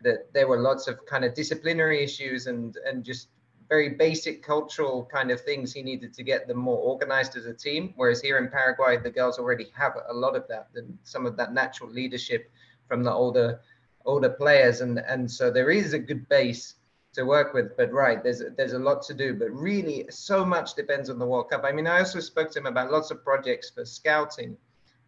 [0.03, 3.29] that there were lots of kind of disciplinary issues and and just
[3.69, 7.55] very basic cultural kind of things he needed to get them more organized as a
[7.55, 7.95] team.
[7.97, 11.39] Whereas here in Paraguay, the girls already have a lot of that, and some of
[11.39, 12.51] that natural leadership
[12.87, 13.61] from the older
[14.05, 16.75] older players, and and so there is a good base
[17.15, 17.77] to work with.
[17.77, 19.35] But right, there's there's a lot to do.
[19.35, 21.63] But really, so much depends on the World Cup.
[21.65, 24.57] I mean, I also spoke to him about lots of projects for scouting,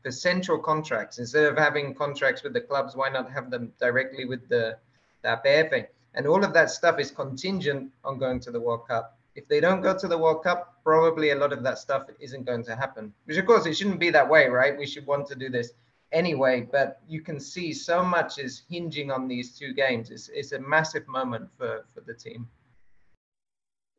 [0.03, 1.19] for central contracts.
[1.19, 4.77] Instead of having contracts with the clubs, why not have them directly with the
[5.23, 5.87] the APF?
[6.15, 9.19] And all of that stuff is contingent on going to the World Cup.
[9.35, 12.45] If they don't go to the World Cup, probably a lot of that stuff isn't
[12.45, 13.13] going to happen.
[13.25, 14.79] Which, of course, it shouldn't be that way, right?
[14.79, 15.73] We should want to do this
[16.13, 20.11] anyway, but you can see so much is hinging on these two games.
[20.11, 22.49] It's, it's a massive moment for, for the team.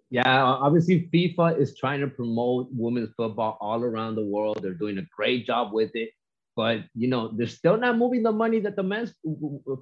[0.10, 4.60] Yeah, obviously FIFA is trying to promote women's football all around the world.
[4.62, 6.12] They're doing a great job with it.
[6.56, 9.13] But you know, they're still not moving the money that the men's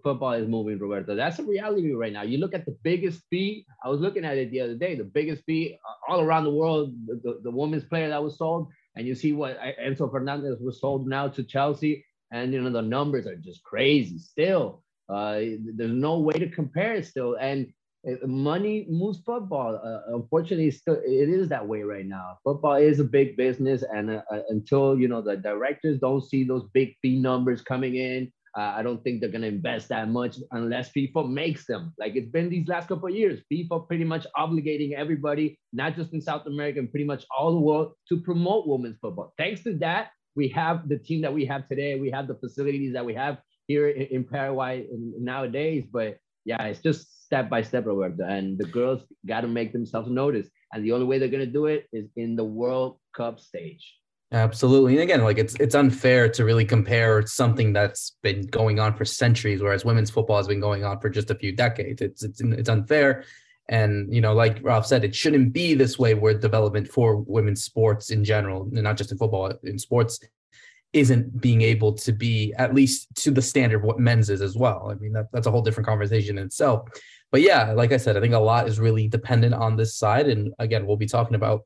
[0.02, 1.16] football is moving, Roberto.
[1.16, 2.24] That's a reality right now.
[2.24, 3.66] You look at the biggest fee.
[3.86, 4.96] I was looking at it the other day.
[4.96, 8.40] The biggest fee uh, all around the world, the, the, the women's player that was
[8.40, 12.70] sold, and you see what Enzo Fernandez was sold now to Chelsea and you know
[12.70, 14.84] the numbers are just crazy still.
[15.08, 15.40] Uh,
[15.76, 17.38] there's no way to compare it still.
[17.40, 17.72] And
[18.08, 19.76] uh, money moves football.
[19.76, 22.38] Uh, unfortunately still it is that way right now.
[22.44, 23.84] Football is a big business.
[23.84, 27.96] And uh, uh until you know the directors don't see those big fee numbers coming
[27.96, 31.94] in uh, I don't think they're going to invest that much unless FIFA makes them.
[31.98, 36.14] Like it's been these last couple of years, FIFA pretty much obligating everybody, not just
[36.14, 39.34] in South America, and pretty much all the world to promote women's football.
[39.40, 42.00] Thanks to that, we have the team that we have today.
[42.00, 45.86] We have the facilities that we have here in, in Paraguay nowadays.
[45.92, 48.24] But yeah, it's just step by step, Roberto.
[48.24, 50.48] And the girls got to make themselves notice.
[50.74, 53.96] And the only way they're going to do it is in the World Cup stage.
[54.32, 54.94] Absolutely.
[54.94, 59.06] And again, like it's it's unfair to really compare something that's been going on for
[59.06, 62.02] centuries, whereas women's football has been going on for just a few decades.
[62.02, 63.26] It's it's it's unfair.
[63.70, 67.64] And you know, like Ralph said, it shouldn't be this way where development for women's
[67.64, 70.20] sports in general, and not just in football, in sports,
[70.94, 74.56] isn't being able to be at least to the standard of what men's is as
[74.56, 74.90] well.
[74.92, 76.88] I mean, that, that's a whole different conversation in itself.
[77.32, 80.28] But yeah, like I said, I think a lot is really dependent on this side.
[80.28, 81.66] And again, we'll be talking about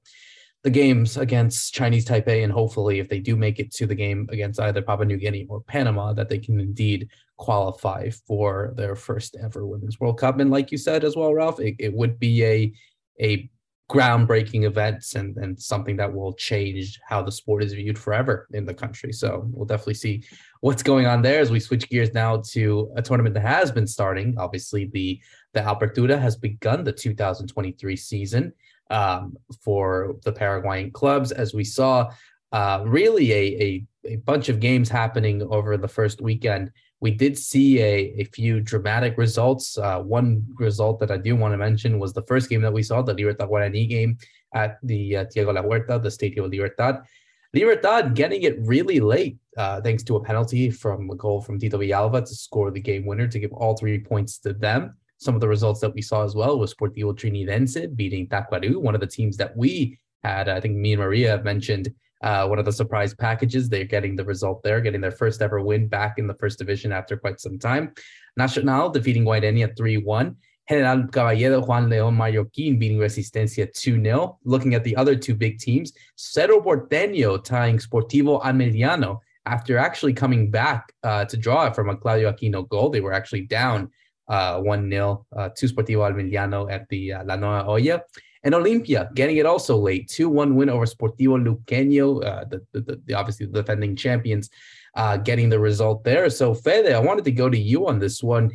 [0.63, 4.27] the games against Chinese Taipei, and hopefully, if they do make it to the game
[4.31, 9.37] against either Papua New Guinea or Panama, that they can indeed qualify for their first
[9.41, 10.39] ever Women's World Cup.
[10.39, 12.73] And like you said as well, Ralph, it, it would be a
[13.19, 13.49] a
[13.89, 18.65] groundbreaking event and, and something that will change how the sport is viewed forever in
[18.65, 19.13] the country.
[19.13, 20.23] So we'll definitely see
[20.59, 23.87] what's going on there as we switch gears now to a tournament that has been
[23.87, 24.35] starting.
[24.37, 25.21] Obviously, the
[25.53, 28.53] the Apertura has begun the 2023 season
[28.89, 31.31] um, for the Paraguayan clubs.
[31.31, 32.11] As we saw,
[32.51, 36.71] uh, really, a, a, a bunch of games happening over the first weekend.
[36.99, 39.77] We did see a, a few dramatic results.
[39.77, 42.81] Uh, one result that I do want to mention was the first game that we
[42.81, 44.17] saw, the Libertad Guarani game
[44.55, 47.03] at the uh, Diego La Huerta, the Stadio of Libertad.
[47.53, 51.77] Libertad getting it really late, uh, thanks to a penalty from a goal from Tito
[51.77, 54.95] Villalba to score the game winner to give all three points to them.
[55.19, 58.95] Some of the results that we saw as well was Sportivo Trinidense beating Tacuary, one
[58.95, 60.49] of the teams that we had.
[60.49, 63.69] I think me and Maria mentioned uh, one of the surprise packages.
[63.69, 66.91] They're getting the result there, getting their first ever win back in the first division
[66.91, 67.93] after quite some time.
[68.35, 70.35] Nacional defeating Guaireña 3 1.
[70.69, 74.37] General Caballero Juan León Mallorquín beating Resistencia 2 0.
[74.43, 80.51] Looking at the other two big teams, Cerro Porteño tying Sportivo Ameliano after actually coming
[80.51, 82.89] back uh, to draw from a Claudio Aquino goal.
[82.89, 83.89] They were actually down
[84.27, 88.01] 1 0 uh, to Sportivo Ameliano at the uh, La Nueva Olla.
[88.43, 93.01] And Olimpia getting it also late 2 1 win over Sportivo Luqueño, uh, the, the,
[93.05, 94.49] the, obviously the defending champions,
[94.95, 96.29] uh, getting the result there.
[96.29, 98.51] So, Fede, I wanted to go to you on this one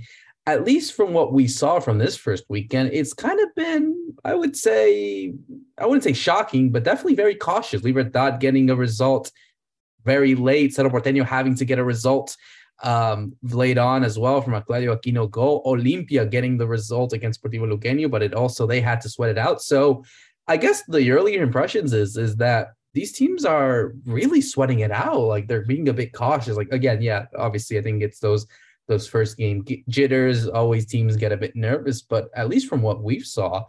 [0.47, 4.35] at least from what we saw from this first weekend, it's kind of been, I
[4.35, 5.33] would say,
[5.79, 7.85] I wouldn't say shocking, but definitely very cautious.
[7.85, 9.31] Libertad getting a result
[10.05, 12.37] very late, Cerro Porteño having to get a result
[12.83, 15.62] um, late on as well from a Claudio Aquino goal.
[15.64, 19.38] Olimpia getting the result against Sportivo Luqueño, but it also they had to sweat it
[19.38, 19.62] out.
[19.62, 20.05] So
[20.49, 25.21] I guess the earlier impressions is is that these teams are really sweating it out.
[25.21, 26.57] Like they're being a bit cautious.
[26.57, 28.47] Like again, yeah, obviously I think it's those
[28.88, 30.49] those first game jitters.
[30.49, 33.64] Always teams get a bit nervous, but at least from what we've saw,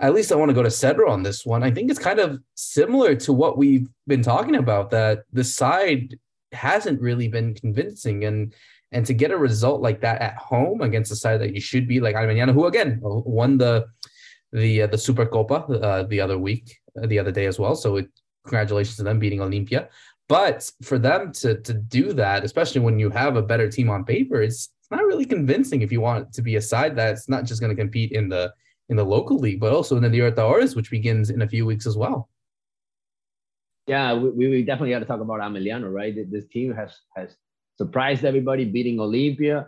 [0.00, 1.62] at least I want to go to Cerro on this one.
[1.62, 6.18] I think it's kind of similar to what we've been talking about that the side
[6.52, 8.54] hasn't really been convincing and
[8.92, 11.88] and to get a result like that at home against a side that you should
[11.88, 13.86] be like Ameliano, who again won the
[14.52, 17.74] the uh, the Super Copa uh, the other week, uh, the other day as well.
[17.74, 18.08] So it,
[18.44, 19.88] congratulations to them beating Olimpia.
[20.28, 24.04] But for them to to do that, especially when you have a better team on
[24.04, 27.44] paper, it's it's not really convincing if you want to be a side that's not
[27.44, 28.52] just going to compete in the
[28.88, 31.86] in the local league, but also in the Libertadores, which begins in a few weeks
[31.86, 32.28] as well.
[33.86, 36.14] Yeah, we, we definitely got to talk about Ameliano, right?
[36.30, 37.36] This team has has
[37.76, 39.66] surprised everybody, beating Olimpia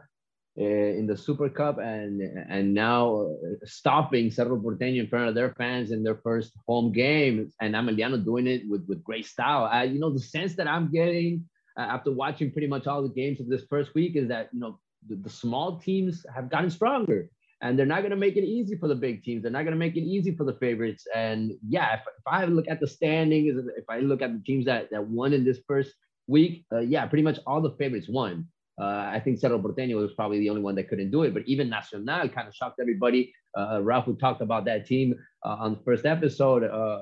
[0.60, 5.36] uh, in the Super Cup and and now uh, stopping Cerro Porteño in front of
[5.36, 9.66] their fans in their first home game and Ameliano doing it with, with great style.
[9.66, 11.44] Uh, you know, the sense that I'm getting
[11.78, 14.58] uh, after watching pretty much all the games of this first week is that, you
[14.58, 18.44] know, the, the small teams have gotten stronger and they're not going to make it
[18.44, 19.42] easy for the big teams.
[19.42, 21.06] They're not going to make it easy for the favorites.
[21.14, 24.66] And yeah, if, if, I look at the standings, if I look at the teams
[24.66, 25.92] that, that won in this first
[26.28, 28.46] week, uh, yeah, pretty much all the favorites won.
[28.80, 31.42] Uh, I think Cerro Porteño was probably the only one that couldn't do it, but
[31.46, 33.34] even Nacional kind of shocked everybody.
[33.58, 37.00] Uh, Rafa talked about that team uh, on the first episode, uh,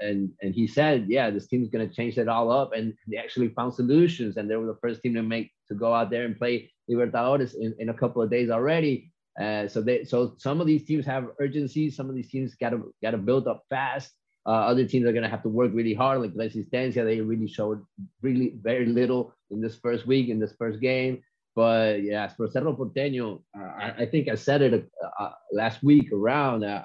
[0.00, 3.16] and and he said, yeah, this team's going to change it all up, and they
[3.16, 6.26] actually found solutions, and they were the first team to make to go out there
[6.26, 9.10] and play Libertadores in, in a couple of days already.
[9.40, 12.70] Uh, so they so some of these teams have urgency, some of these teams got
[12.70, 14.12] to got to build up fast.
[14.46, 17.04] Uh, other teams are going to have to work really hard, like Resistencia.
[17.04, 17.84] They really showed
[18.22, 21.22] really very little in this first week, in this first game.
[21.56, 25.32] But yeah, as for Cerro Porteño, uh, I, I, think I said it uh, uh
[25.52, 26.64] last week around.
[26.64, 26.82] Uh,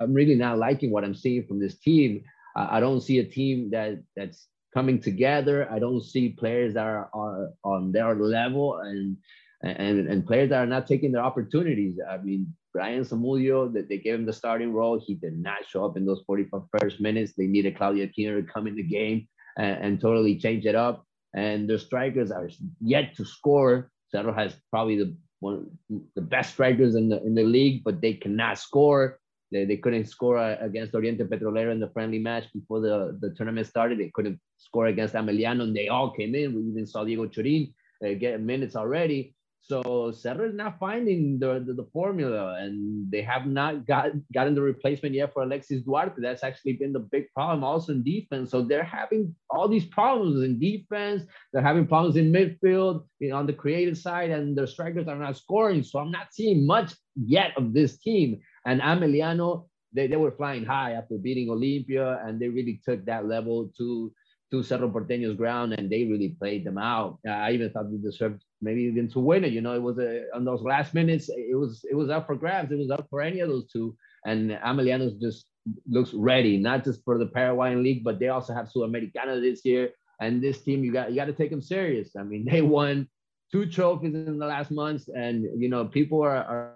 [0.00, 2.22] I'm really not liking what I'm seeing from this team.
[2.54, 5.70] I don't see a team that that's coming together.
[5.70, 9.16] I don't see players that are, are on their level and
[9.62, 11.98] and and players that are not taking their opportunities.
[12.08, 15.84] I mean, Brian Samudio, that they gave him the starting role, he did not show
[15.84, 17.32] up in those 45 first minutes.
[17.36, 21.04] They needed Claudio Aquino to come in the game and, and totally change it up.
[21.34, 22.48] And the strikers are
[22.80, 23.90] yet to score.
[24.10, 25.66] Cerro has probably the one
[26.14, 29.18] the best strikers in the in the league, but they cannot score.
[29.50, 33.66] They, they couldn't score against Oriente Petrolero in the friendly match before the, the tournament
[33.66, 33.98] started.
[33.98, 36.54] They couldn't score against Ameliano, and they all came in.
[36.54, 37.72] We even saw Diego Churin
[38.04, 39.34] uh, get minutes already.
[39.64, 44.56] So Cerro is not finding the, the, the, formula, and they have not got gotten
[44.56, 46.20] the replacement yet for Alexis Duarte.
[46.20, 48.50] That's actually been the big problem also in defense.
[48.50, 51.22] So they're having all these problems in defense.
[51.52, 55.16] They're having problems in midfield, you know, on the creative side, and their strikers are
[55.16, 55.84] not scoring.
[55.84, 58.40] So I'm not seeing much yet of this team.
[58.66, 63.28] And Ameliano, they, they were flying high after beating Olimpia, and they really took that
[63.28, 64.12] level to
[64.50, 67.18] to Cerro Porteño's ground, and they really played them out.
[67.26, 69.52] I even thought they deserved maybe even to win it.
[69.52, 72.36] You know, it was a, on those last minutes, it was it was up for
[72.36, 72.72] grabs.
[72.72, 73.96] It was up for any of those two.
[74.24, 75.46] And Ameliano's just
[75.88, 79.90] looks ready, not just for the Paraguayan League, but they also have Sudamericana this year.
[80.20, 82.14] And this team, you got you got to take them serious.
[82.16, 83.08] I mean, they won
[83.50, 86.74] two trophies in the last months, and you know, people are, are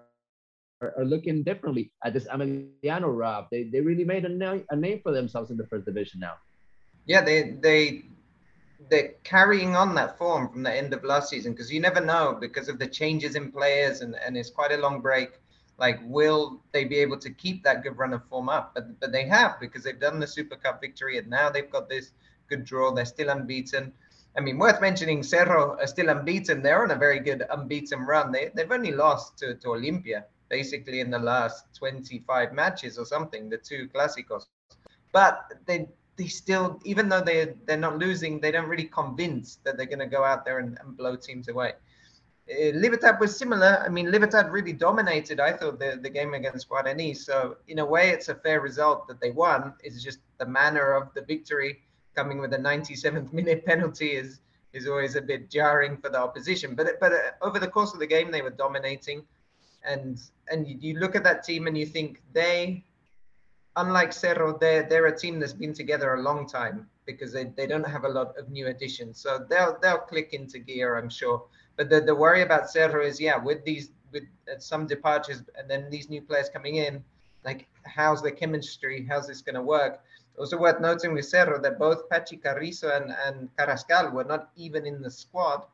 [0.81, 3.47] are, looking differently at this Emiliano Rob.
[3.51, 6.33] They, they really made a name, a name for themselves in the first division now.
[7.05, 8.03] Yeah, they they
[8.89, 12.37] they're carrying on that form from the end of last season because you never know
[12.39, 15.39] because of the changes in players and, and it's quite a long break.
[15.79, 18.73] Like, will they be able to keep that good run of form up?
[18.73, 21.89] But but they have because they've done the Super Cup victory and now they've got
[21.89, 22.11] this
[22.49, 22.91] good draw.
[22.91, 23.93] They're still unbeaten.
[24.35, 26.61] I mean, worth mentioning, Cerro are still unbeaten.
[26.61, 28.31] They're on a very good unbeaten run.
[28.31, 33.49] They, they've only lost to, to Olimpia basically in the last 25 matches or something,
[33.49, 34.45] the two Clásicos.
[35.11, 39.77] But they they still, even though they they're not losing, they don't really convince that
[39.77, 41.73] they're going to go out there and, and blow teams away.
[42.49, 43.83] Uh, Libertad was similar.
[43.85, 45.39] I mean, Libertad really dominated.
[45.39, 47.15] I thought the, the game against Guarani.
[47.15, 49.73] So in a way, it's a fair result that they won.
[49.83, 51.81] It's just the manner of the victory
[52.15, 54.39] coming with a 97th minute penalty is
[54.73, 56.75] is always a bit jarring for the opposition.
[56.75, 59.23] But but uh, over the course of the game, they were dominating,
[59.83, 62.83] and and you, you look at that team and you think they
[63.77, 67.65] unlike Cerro, they're, they're a team that's been together a long time because they, they
[67.65, 69.19] don't have a lot of new additions.
[69.19, 71.45] So they'll they'll click into gear, I'm sure.
[71.77, 75.69] But the, the worry about Cerro is, yeah, with these with uh, some departures and
[75.69, 77.03] then these new players coming in,
[77.45, 79.05] like how's the chemistry?
[79.09, 80.01] How's this going to work?
[80.37, 84.85] Also worth noting with Cerro that both Pachi Carrizo and, and Carrascal were not even
[84.85, 85.65] in the squad,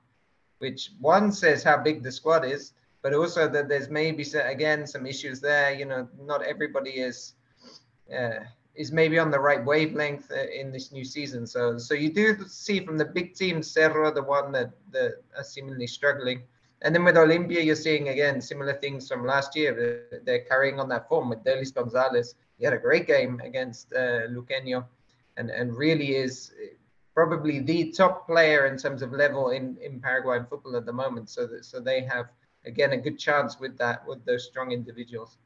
[0.60, 5.06] which one says how big the squad is, but also that there's maybe again some
[5.06, 5.74] issues there.
[5.74, 7.34] You know, not everybody is
[8.12, 8.40] uh,
[8.76, 11.46] is maybe on the right wavelength uh, in this new season.
[11.46, 15.44] So so you do see from the big teams, Cerro, the one that, that are
[15.44, 16.44] seemingly struggling.
[16.82, 20.10] And then with Olimpia, you're seeing again similar things from last year.
[20.26, 22.36] They're carrying on that form with Derlis Gonzalez.
[22.58, 24.86] He had a great game against uh, Luqueño
[25.38, 26.52] and, and really is
[27.14, 31.30] probably the top player in terms of level in, in Paraguayan football at the moment.
[31.30, 32.28] So that, so they have
[32.66, 35.38] again a good chance with that with those strong individuals.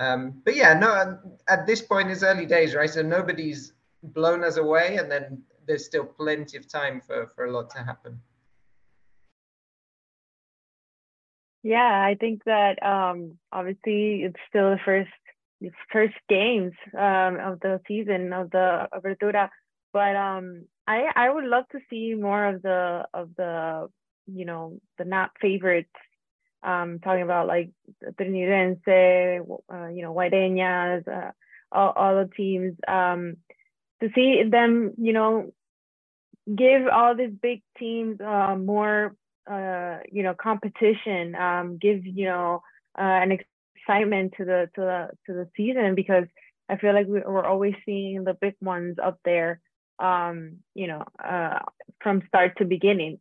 [0.00, 2.88] Um, but yeah, no, at this point it's early days, right?
[2.88, 7.52] So nobody's blown us away, and then there's still plenty of time for for a
[7.52, 8.18] lot to happen.
[11.62, 15.10] Yeah, I think that um, obviously it's still the first
[15.92, 19.50] first games um, of the season of the Apertura,
[19.92, 23.90] but um, I I would love to see more of the of the
[24.26, 25.90] you know the not favorites
[26.62, 27.70] um, talking about like
[28.02, 29.40] Trinidense,
[29.72, 31.30] uh, you know, Guaireñas, uh,
[31.72, 33.36] all, all the teams, um,
[34.00, 35.52] to see them, you know,
[36.54, 39.14] give all these big teams uh, more,
[39.50, 42.62] uh, you know, competition, um, give, you know,
[42.98, 43.38] uh, an
[43.76, 46.24] excitement to the, to the, to the season because
[46.68, 49.60] I feel like we're always seeing the big ones up there,
[49.98, 51.58] um, you know, uh,
[52.00, 53.18] from start to beginning,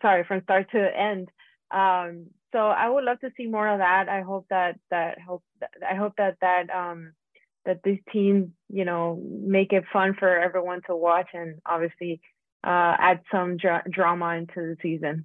[0.00, 1.28] sorry, from start to end.
[1.70, 4.08] Um, so I would love to see more of that.
[4.08, 7.12] I hope that that hope that, I hope that that um
[7.64, 12.20] that these teams you know make it fun for everyone to watch and obviously
[12.64, 15.24] uh, add some dra- drama into the season.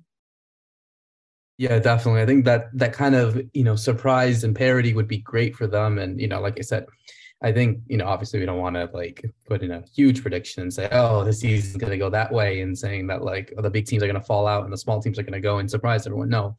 [1.58, 2.22] Yeah, definitely.
[2.22, 5.68] I think that that kind of you know surprise and parody would be great for
[5.68, 6.00] them.
[6.00, 6.86] And you know, like I said,
[7.44, 10.64] I think you know obviously we don't want to like put in a huge prediction
[10.64, 13.62] and say oh the season's going to go that way and saying that like oh,
[13.62, 15.40] the big teams are going to fall out and the small teams are going to
[15.40, 16.30] go and surprise everyone.
[16.30, 16.58] No,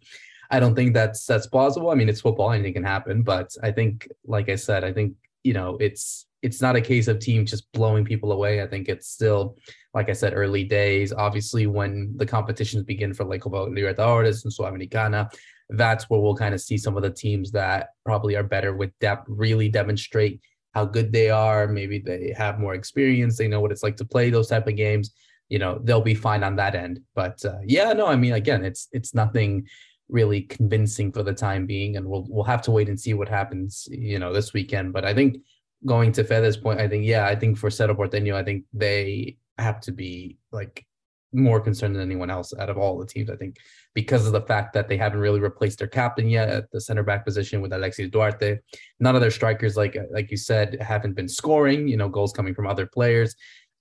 [0.52, 1.90] I don't think that's that's plausible.
[1.90, 3.22] I mean, it's football; anything can happen.
[3.22, 7.08] But I think, like I said, I think you know it's it's not a case
[7.08, 8.62] of teams just blowing people away.
[8.62, 9.56] I think it's still,
[9.94, 11.12] like I said, early days.
[11.12, 15.32] Obviously, when the competitions begin for like Copa Libertadores and Sudamericana,
[15.70, 18.90] that's where we'll kind of see some of the teams that probably are better with
[19.00, 20.40] depth really demonstrate
[20.74, 21.66] how good they are.
[21.66, 23.38] Maybe they have more experience.
[23.38, 25.12] They know what it's like to play those type of games.
[25.48, 27.00] You know, they'll be fine on that end.
[27.14, 29.66] But uh, yeah, no, I mean, again, it's it's nothing
[30.12, 33.28] really convincing for the time being, and we'll we'll have to wait and see what
[33.28, 34.92] happens, you know, this weekend.
[34.92, 35.38] But I think
[35.86, 39.36] going to Fede's point, I think yeah, I think for Cerro Porteño, I think they
[39.58, 40.86] have to be like
[41.32, 43.30] more concerned than anyone else out of all the teams.
[43.30, 43.56] I think
[43.94, 47.02] because of the fact that they haven't really replaced their captain yet at the center
[47.02, 48.58] back position with Alexis Duarte.
[49.00, 51.88] None of their strikers, like like you said, haven't been scoring.
[51.88, 53.34] You know, goals coming from other players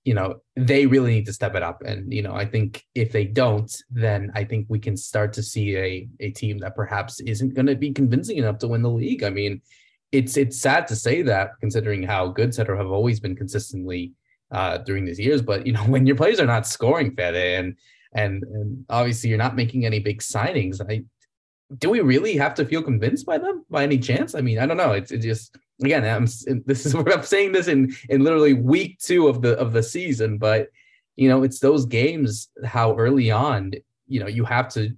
[0.03, 1.81] you know they really need to step it up.
[1.85, 5.43] And you know i think if they don't then i think we can start to
[5.43, 8.89] see a, a team that perhaps isn't going to be convincing enough to win the
[8.89, 9.23] league.
[9.23, 9.61] I mean
[10.11, 14.13] it's it's sad to say that considering how good Cerro have always been consistently
[14.51, 17.75] uh, during these years but you know when your players are not scoring Fede and
[18.13, 21.01] and and obviously you're not making any big signings i
[21.77, 24.35] do we really have to feel convinced by them by any chance?
[24.35, 24.91] I mean i don't know.
[24.91, 26.25] It's, it's just again, I'm
[26.65, 30.37] this is I'm saying this in in literally week two of the of the season,
[30.37, 30.69] but
[31.15, 33.73] you know, it's those games how early on,
[34.07, 34.95] you know, you have to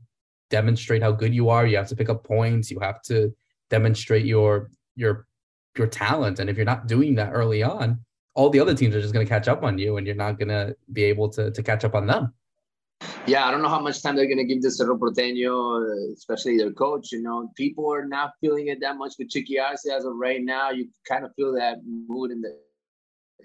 [0.49, 1.65] demonstrate how good you are.
[1.65, 2.69] You have to pick up points.
[2.69, 3.35] You have to
[3.69, 5.25] demonstrate your your
[5.77, 6.39] your talent.
[6.39, 7.99] And if you're not doing that early on,
[8.35, 10.37] all the other teams are just going to catch up on you, and you're not
[10.37, 12.33] going to be able to to catch up on them.
[13.25, 16.57] Yeah, I don't know how much time they're going to give to Cerro Porteño, especially
[16.57, 17.13] their coach.
[17.13, 20.43] You know, people are not feeling it that much with Chiqui Arce as of right
[20.43, 20.71] now.
[20.71, 22.57] You kind of feel that mood in the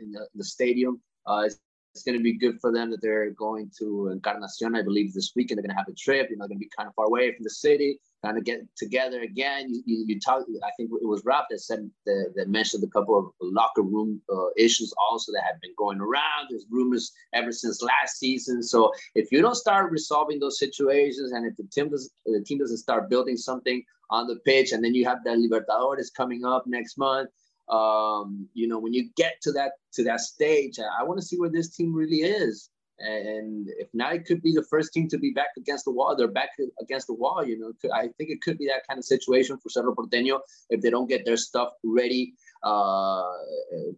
[0.00, 1.00] in the, the stadium.
[1.26, 1.60] Uh, it's,
[1.94, 5.32] it's going to be good for them that they're going to Encarnacion, I believe, this
[5.36, 5.58] weekend.
[5.58, 6.28] They're going to have a trip.
[6.28, 8.44] You know, they're going to be kind of far away from the city kind of
[8.44, 9.72] get together again.
[9.72, 10.44] You, you, you talk.
[10.64, 14.20] I think it was Ralph that said that, that mentioned a couple of locker room
[14.32, 16.48] uh, issues also that have been going around.
[16.50, 18.62] There's rumors ever since last season.
[18.62, 22.58] So if you don't start resolving those situations, and if the team does, the team
[22.58, 26.64] doesn't start building something on the pitch, and then you have that Libertadores coming up
[26.66, 27.30] next month.
[27.68, 31.26] Um, you know, when you get to that to that stage, I, I want to
[31.26, 32.70] see where this team really is.
[33.00, 36.16] And if not, it could be the first team to be back against the wall.
[36.16, 37.44] They're back against the wall.
[37.44, 40.40] You know, I think it could be that kind of situation for Cerro Porteño
[40.70, 43.24] if they don't get their stuff ready uh,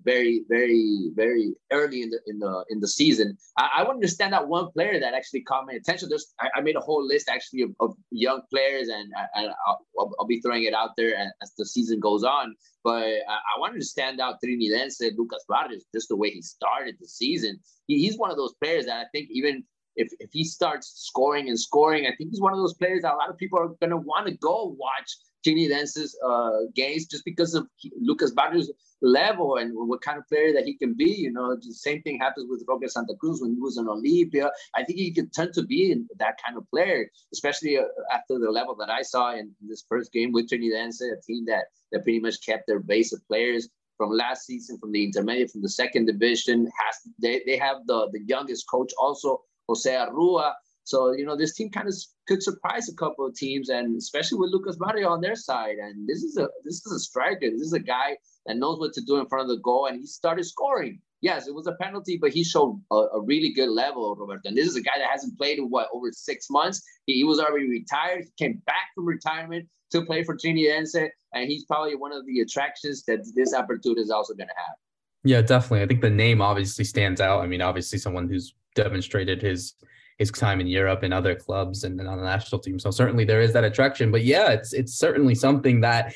[0.05, 3.37] very, very, very early in the in the in the season.
[3.59, 6.09] I, I want to understand that one player that actually caught my attention.
[6.09, 9.47] There's I, I made a whole list actually of, of young players, and I,
[9.95, 12.55] will I'll be throwing it out there as the season goes on.
[12.85, 16.97] But I, I wanted to stand out Trinidense Lucas Barrios, just the way he started
[17.01, 17.61] the season.
[17.87, 19.65] He, he's one of those players that I think even
[19.97, 23.15] if, if he starts scoring and scoring, I think he's one of those players that
[23.15, 27.25] a lot of people are going to want to go watch Trinidense's uh, games just
[27.25, 27.67] because of
[28.01, 28.71] Lucas Barrios'
[29.03, 31.11] level and what kind of player that he can be.
[31.11, 34.51] You know, the same thing happens with Roque Santa Cruz when he was in Olimpia.
[34.75, 38.51] I think he could turn to be that kind of player, especially uh, after the
[38.51, 42.21] level that I saw in this first game with Trinidense, a team that, that pretty
[42.21, 46.07] much kept their base of players from last season, from the intermediate, from the second
[46.07, 46.67] division.
[46.67, 50.55] Has they, they have the, the youngest coach also, Jose Arrua.
[50.91, 51.95] So, you know, this team kind of
[52.27, 55.77] could surprise a couple of teams, and especially with Lucas Barrio on their side.
[55.77, 57.49] And this is a this is a striker.
[57.49, 58.17] This is a guy
[58.47, 61.01] that knows what to do in front of the goal, and he started scoring.
[61.21, 64.49] Yes, it was a penalty, but he showed a, a really good level, Roberto.
[64.49, 66.83] And this is a guy that hasn't played in what over six months.
[67.07, 68.25] He, he was already retired.
[68.25, 72.41] He came back from retirement to play for Trinidense, and he's probably one of the
[72.41, 74.77] attractions that this Apertura is also going to have.
[75.23, 75.83] Yeah, definitely.
[75.83, 77.43] I think the name obviously stands out.
[77.43, 79.75] I mean, obviously, someone who's demonstrated his
[80.21, 82.79] his time in Europe and other clubs and, and on the national team.
[82.79, 84.13] So certainly there is that attraction.
[84.13, 86.15] But yeah, it's it's certainly something that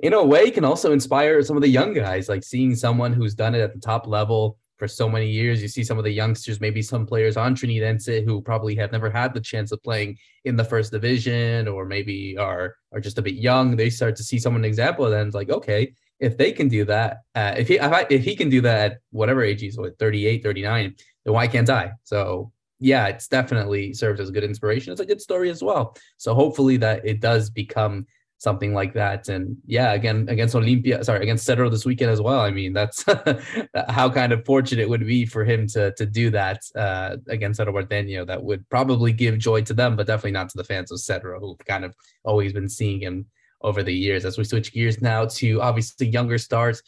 [0.00, 3.34] in a way can also inspire some of the young guys, like seeing someone who's
[3.34, 5.62] done it at the top level for so many years.
[5.62, 9.08] You see some of the youngsters, maybe some players on Trinidense who probably have never
[9.08, 13.22] had the chance of playing in the first division or maybe are are just a
[13.22, 13.76] bit young.
[13.76, 17.18] They start to see someone example, and it's like, okay, if they can do that,
[17.36, 19.96] uh, if he if, I, if he can do that at whatever age he's, what,
[20.00, 21.92] 38, 39, then why can't I?
[22.02, 22.50] So
[22.84, 24.92] yeah, it's definitely serves as a good inspiration.
[24.92, 25.96] It's a good story as well.
[26.18, 28.06] So hopefully that it does become
[28.36, 29.30] something like that.
[29.30, 32.40] And yeah, again against Olimpia, sorry, against Cerro this weekend as well.
[32.40, 33.02] I mean, that's
[33.88, 37.56] how kind of fortunate it would be for him to to do that uh, against
[37.56, 38.26] Cerro Porteño.
[38.26, 41.40] That would probably give joy to them, but definitely not to the fans of Cerro,
[41.40, 43.24] who've kind of always been seeing him
[43.62, 44.26] over the years.
[44.26, 46.82] As we switch gears now to obviously younger stars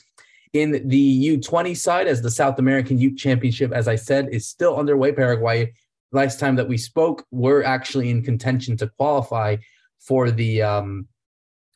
[0.52, 4.76] in the U20 side as the South American Youth Championship, as I said, is still
[4.76, 5.12] underway.
[5.12, 5.72] Paraguay,
[6.12, 9.56] last time that we spoke, we were actually in contention to qualify
[10.00, 11.08] for the um,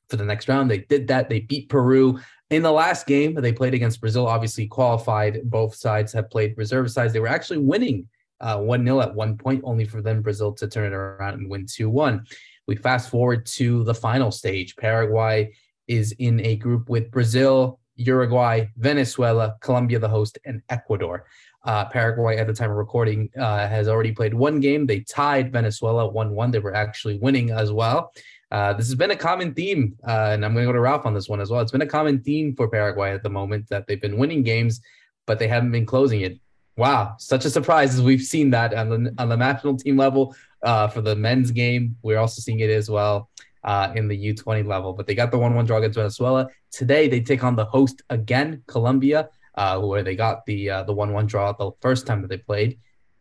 [0.08, 0.70] for the next round.
[0.70, 1.28] They did that.
[1.28, 2.18] They beat Peru
[2.50, 3.34] in the last game.
[3.34, 4.26] They played against Brazil.
[4.26, 5.40] Obviously qualified.
[5.44, 7.12] Both sides have played reserve sides.
[7.12, 8.08] They were actually winning
[8.40, 11.50] uh, one 0 at one point, only for them Brazil to turn it around and
[11.50, 12.24] win two one.
[12.66, 14.76] We fast forward to the final stage.
[14.76, 15.52] Paraguay
[15.88, 21.26] is in a group with Brazil, Uruguay, Venezuela, Colombia, the host, and Ecuador.
[21.64, 24.86] Uh, Paraguay, at the time of recording, uh, has already played one game.
[24.86, 26.50] They tied Venezuela 1 1.
[26.50, 28.12] They were actually winning as well.
[28.50, 31.06] Uh, this has been a common theme, uh, and I'm going to go to Ralph
[31.06, 31.60] on this one as well.
[31.60, 34.80] It's been a common theme for Paraguay at the moment that they've been winning games,
[35.26, 36.40] but they haven't been closing it.
[36.76, 40.34] Wow, such a surprise as we've seen that on the, on the national team level
[40.62, 41.96] uh, for the men's game.
[42.02, 43.28] We're also seeing it as well
[43.64, 44.94] uh, in the U20 level.
[44.94, 46.48] But they got the 1 1 draw against Venezuela.
[46.72, 49.28] Today, they take on the host again, Colombia,
[49.60, 52.38] uh, where they got the uh, the 1 1 draw the first time that they
[52.38, 52.78] played.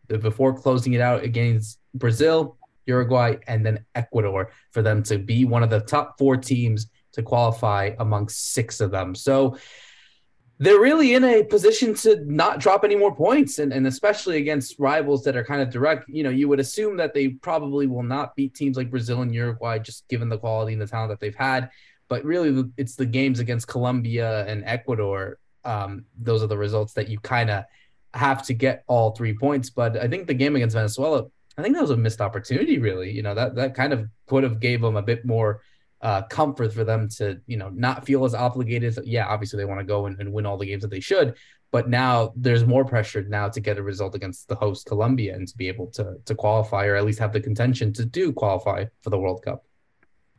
[0.07, 5.61] Before closing it out against Brazil, Uruguay, and then Ecuador for them to be one
[5.61, 9.13] of the top four teams to qualify amongst six of them.
[9.13, 9.57] So,
[10.61, 14.79] they're really in a position to not drop any more points and, and especially against
[14.79, 18.03] rivals that are kind of direct you know you would assume that they probably will
[18.03, 21.21] not beat teams like brazil and uruguay just given the quality and the talent that
[21.21, 21.69] they've had
[22.09, 27.09] but really it's the games against colombia and ecuador um, those are the results that
[27.09, 27.63] you kind of
[28.13, 31.25] have to get all three points but i think the game against venezuela
[31.57, 34.43] i think that was a missed opportunity really you know that that kind of could
[34.43, 35.61] have gave them a bit more
[36.01, 38.97] uh, comfort for them to, you know, not feel as obligated.
[39.03, 41.35] Yeah, obviously they want to go and, and, win all the games that they should,
[41.71, 45.47] but now there's more pressure now to get a result against the host Colombia and
[45.47, 48.85] to be able to to qualify or at least have the contention to do qualify
[49.01, 49.65] for the World Cup.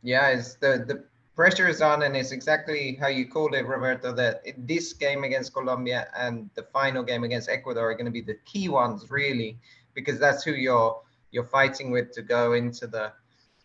[0.01, 1.03] Yeah, it's the the
[1.41, 4.13] pressure is on, and it's exactly how you called it, Roberto.
[4.13, 8.21] That this game against Colombia and the final game against Ecuador are going to be
[8.21, 9.57] the key ones, really,
[9.95, 13.11] because that's who you're you're fighting with to go into the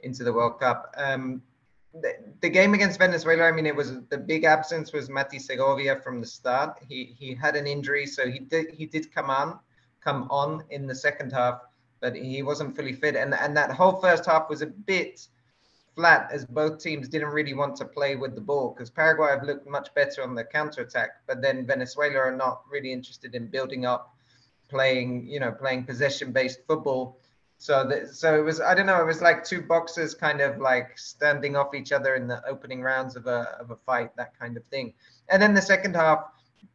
[0.01, 0.91] into the World Cup.
[0.97, 1.43] Um,
[2.01, 5.97] the, the game against Venezuela, I mean, it was the big absence was Mati Segovia
[5.97, 6.79] from the start.
[6.89, 9.59] He he had an injury, so he did he did come on
[10.01, 11.61] come on in the second half,
[12.01, 15.29] but he wasn't fully fit, and and that whole first half was a bit
[15.97, 19.42] flat as both teams didn't really want to play with the ball because Paraguay have
[19.42, 23.47] looked much better on the counter attack, but then Venezuela are not really interested in
[23.47, 24.14] building up,
[24.68, 27.18] playing you know playing possession based football.
[27.59, 30.59] So the, so it was I don't know it was like two boxers kind of
[30.59, 34.38] like standing off each other in the opening rounds of a of a fight that
[34.38, 34.92] kind of thing.
[35.30, 36.26] And then the second half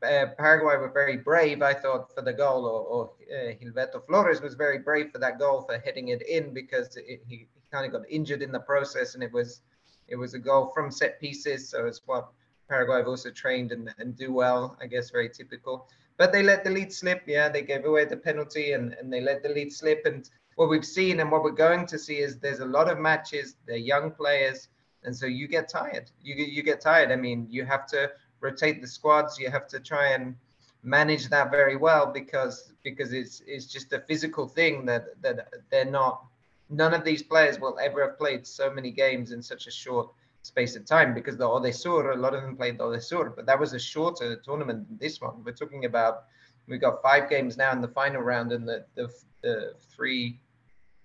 [0.01, 4.41] uh, Paraguay were very brave I thought for the goal or, or uh, Gilberto Flores
[4.41, 7.91] was very brave for that goal for hitting it in because it, he kind of
[7.91, 9.61] got injured in the process and it was
[10.07, 12.29] it was a goal from set pieces so it's what
[12.69, 16.63] Paraguay have also trained and, and do well I guess very typical but they let
[16.63, 19.71] the lead slip yeah they gave away the penalty and, and they let the lead
[19.71, 22.89] slip and what we've seen and what we're going to see is there's a lot
[22.89, 23.55] of matches.
[23.65, 24.67] They're young players,
[25.03, 26.11] and so you get tired.
[26.21, 27.11] You you get tired.
[27.11, 28.11] I mean, you have to
[28.41, 29.39] rotate the squads.
[29.39, 30.35] You have to try and
[30.83, 35.85] manage that very well because because it's it's just a physical thing that that they're
[35.85, 36.25] not.
[36.71, 40.09] None of these players will ever have played so many games in such a short
[40.41, 43.59] space of time because the Odesur, a lot of them played the Odesur, but that
[43.59, 45.43] was a shorter tournament than this one.
[45.43, 46.23] We're talking about
[46.67, 50.39] we've got five games now in the final round and the the the three,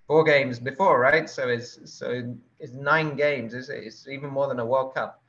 [0.06, 1.28] four games before, right?
[1.28, 3.54] So it's so it's nine games.
[3.54, 5.22] It's, it's even more than a World Cup.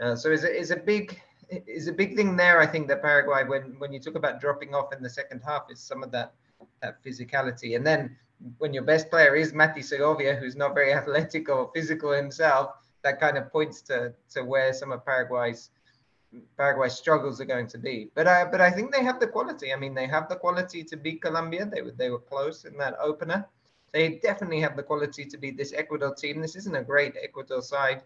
[0.00, 1.20] Uh, so it's it's a big
[1.66, 2.60] is a big thing there.
[2.60, 5.66] I think that Paraguay, when when you talk about dropping off in the second half,
[5.70, 6.32] is some of that
[6.80, 7.76] that physicality.
[7.76, 8.16] And then
[8.58, 12.72] when your best player is Mati Segovia, who's not very athletic or physical himself,
[13.02, 15.70] that kind of points to to where some of Paraguay's
[16.56, 18.08] Paraguay's struggles are going to be.
[18.14, 19.72] But I, but I think they have the quality.
[19.72, 21.66] I mean, they have the quality to beat Colombia.
[21.66, 23.46] They were they were close in that opener.
[23.92, 26.40] They definitely have the quality to beat this Ecuador team.
[26.40, 28.02] This isn't a great Ecuador side.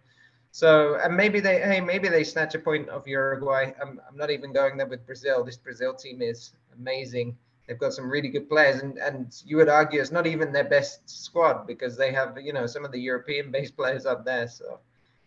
[0.50, 3.72] So and maybe they hey maybe they snatch a point of Uruguay.
[3.80, 5.44] I'm, I'm not even going there with Brazil.
[5.44, 7.36] This Brazil team is amazing.
[7.66, 10.68] They've got some really good players, and, and you would argue it's not even their
[10.68, 14.48] best squad because they have you know some of the European-based players up there.
[14.48, 14.80] So,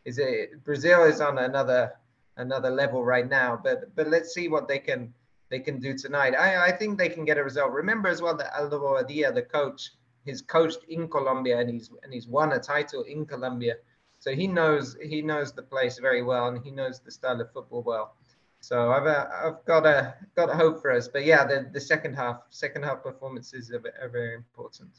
[0.05, 1.93] is it Brazil is on another
[2.39, 3.59] another level right now.
[3.61, 5.13] But but let's see what they can
[5.49, 6.33] they can do tonight.
[6.35, 7.71] I, I think they can get a result.
[7.71, 9.91] Remember as well that Aldo Bobadilla, the coach,
[10.25, 13.75] he's coached in Colombia and he's and he's won a title in Colombia.
[14.19, 17.51] So he knows he knows the place very well and he knows the style of
[17.51, 18.15] football well.
[18.61, 21.07] So I've uh, I've got a got a hope for us.
[21.07, 24.91] But yeah, the, the second half second half performances are, are very important.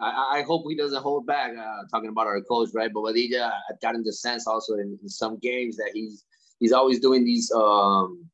[0.00, 1.52] I, I hope he doesn't hold back.
[1.58, 2.90] Uh, talking about our coach, right?
[2.92, 6.24] But Bobadilla, I've gotten the sense also in, in, some games that he's
[6.60, 8.24] he's always doing these um,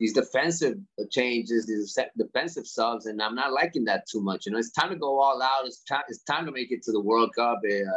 [0.00, 0.78] these defensive
[1.10, 4.46] changes, these defensive subs, and I'm not liking that too much.
[4.46, 5.66] You know, it's time to go all out.
[5.66, 7.60] It's time it's time to make it to the World Cup.
[7.64, 7.90] Uh,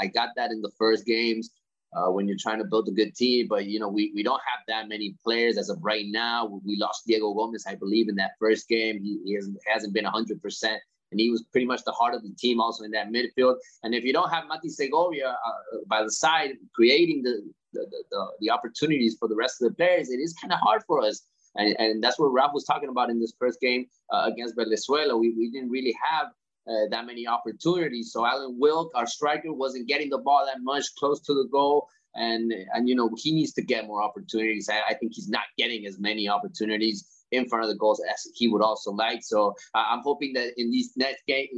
[0.00, 1.50] I got that in the first games.
[1.94, 3.46] Uh, when you're trying to build a good team.
[3.48, 6.60] But you know, we, we don't have that many players as of right now.
[6.64, 9.00] We lost Diego Gomez, I believe, in that first game.
[9.02, 12.22] He, he hasn't, hasn't been 100 percent and he was pretty much the heart of
[12.22, 13.56] the team also in that midfield.
[13.82, 18.26] And if you don't have Mati Segovia uh, by the side creating the the, the
[18.40, 21.22] the, opportunities for the rest of the players, it is kind of hard for us.
[21.56, 25.16] And, and that's what Ralph was talking about in this first game uh, against Venezuela.
[25.16, 26.28] We, we didn't really have
[26.68, 28.12] uh, that many opportunities.
[28.12, 31.88] So Alan Wilk, our striker, wasn't getting the ball that much close to the goal.
[32.14, 34.68] And, and you know, he needs to get more opportunities.
[34.70, 38.26] I, I think he's not getting as many opportunities in front of the goals as
[38.34, 39.22] he would also like.
[39.22, 41.48] So uh, I'm hoping that in these next game,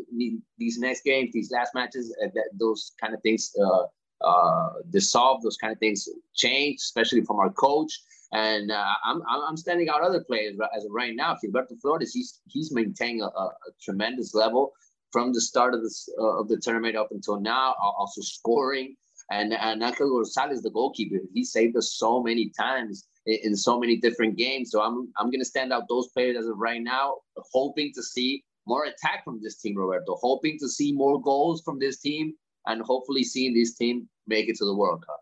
[0.58, 3.84] these next games, these last matches, uh, that those kind of things uh,
[4.26, 7.92] uh, dissolve, those kind of things change, especially from our coach.
[8.32, 11.36] And uh, I'm, I'm standing out other players as of right now.
[11.42, 14.72] Gilberto Flores, he's he's maintaining a, a, tremendous level
[15.10, 17.74] from the start of this uh, of the tournament up until now.
[17.80, 18.96] Also scoring,
[19.30, 23.96] and and Angel Gonzalez, the goalkeeper, he saved us so many times in, so many
[23.96, 24.70] different games.
[24.70, 27.16] So I'm I'm gonna stand out those players as of right now,
[27.52, 30.16] hoping to see more attack from this team, Roberto.
[30.20, 32.34] Hoping to see more goals from this team,
[32.66, 35.20] and hopefully seeing this team make it to the World Cup.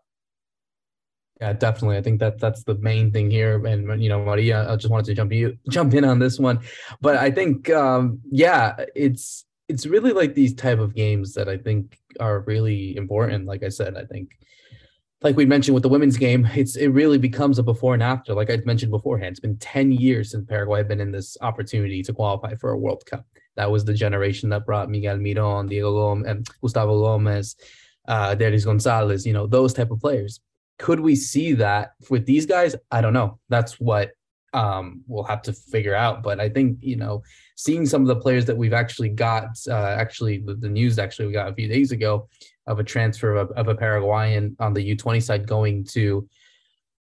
[1.39, 1.97] Yeah, definitely.
[1.97, 3.63] I think that that's the main thing here.
[3.65, 6.59] And you know, Maria, I just wanted to jump you jump in on this one,
[6.99, 11.57] but I think um, yeah, it's it's really like these type of games that I
[11.57, 13.45] think are really important.
[13.45, 14.37] Like I said, I think
[15.21, 18.33] like we mentioned with the women's game, it's it really becomes a before and after.
[18.33, 22.03] Like I mentioned beforehand, it's been 10 years since Paraguay had been in this opportunity
[22.03, 23.25] to qualify for a World Cup.
[23.55, 27.55] That was the generation that brought Miguel Almiron, Diego Gomez, and Gustavo Gomez,
[28.07, 30.39] uh, Derlis Gonzalez, you know, those type of players.
[30.77, 32.75] Could we see that with these guys?
[32.91, 33.39] I don't know.
[33.49, 34.11] That's what
[34.53, 36.23] um, we'll have to figure out.
[36.23, 37.23] But I think you know,
[37.55, 41.27] seeing some of the players that we've actually got, uh, actually the, the, news actually
[41.27, 42.27] we got a few days ago
[42.65, 46.27] of a transfer of, of a Paraguayan on the U20 side going to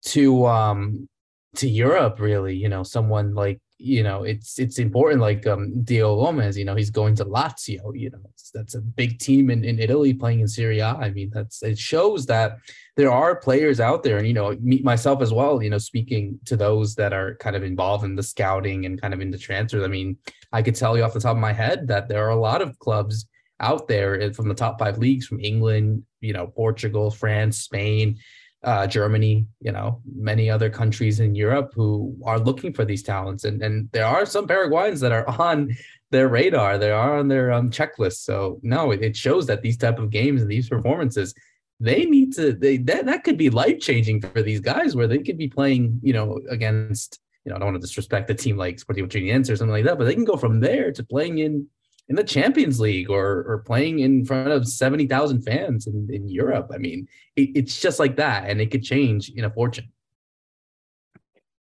[0.03, 1.07] to um
[1.55, 2.19] to Europe.
[2.19, 5.21] Really, you know, someone like you know, it's it's important.
[5.21, 7.91] Like um, Diego Gomez, you know, he's going to Lazio.
[7.93, 8.19] You know,
[8.53, 10.89] that's a big team in, in Italy playing in Serie A.
[10.89, 12.57] I mean, that's it shows that
[12.95, 15.63] there are players out there, and you know, me myself as well.
[15.63, 19.13] You know, speaking to those that are kind of involved in the scouting and kind
[19.13, 19.83] of in the transfers.
[19.83, 20.17] I mean,
[20.51, 22.61] I could tell you off the top of my head that there are a lot
[22.61, 23.25] of clubs
[23.59, 28.19] out there eh, from the top five leagues from England, you know, Portugal, France, Spain
[28.63, 33.43] uh, Germany, you know, many other countries in Europe who are looking for these talents.
[33.43, 35.75] And, and there are some Paraguayans that are on
[36.11, 38.23] their radar, they are on their um, checklist.
[38.23, 41.33] So no, it, it shows that these type of games and these performances,
[41.79, 45.19] they need to, they, that, that could be life changing for these guys where they
[45.19, 48.57] could be playing, you know, against, you know, I don't want to disrespect a team
[48.57, 51.39] like Sportivo Trinidense or something like that, but they can go from there to playing
[51.39, 51.65] in
[52.11, 56.69] in the Champions League or or playing in front of 70,000 fans in, in Europe.
[56.73, 57.07] I mean,
[57.37, 59.87] it, it's just like that and it could change in a fortune.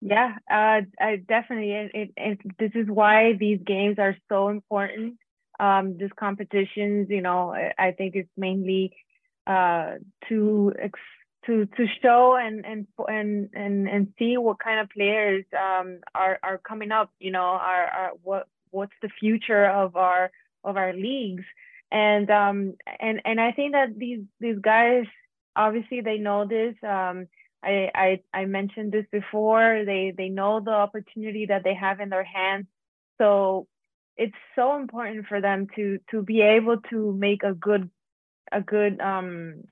[0.02, 1.72] Yeah, uh, I definitely.
[1.72, 5.16] It, it, it, this is why these games are so important.
[5.60, 8.96] Um, these competitions, you know, I think it's mainly
[9.48, 9.94] uh,
[10.30, 10.74] to
[11.48, 16.38] to to show and and and and and see what kind of players um, are
[16.44, 17.10] are coming up.
[17.20, 17.40] You know,
[17.74, 20.32] are are what what's the future of our
[20.64, 21.46] of our leagues.
[21.92, 25.06] And um and and i think that these these guys
[25.56, 26.76] obviously they know this.
[26.84, 27.28] Um
[27.64, 28.10] I, I
[28.42, 29.84] i mentioned this before.
[29.86, 32.68] They they know the opportunity that they have in their hands.
[33.20, 33.68] So
[34.18, 37.90] it's so important for them to to be able to make a good
[38.52, 39.64] a good um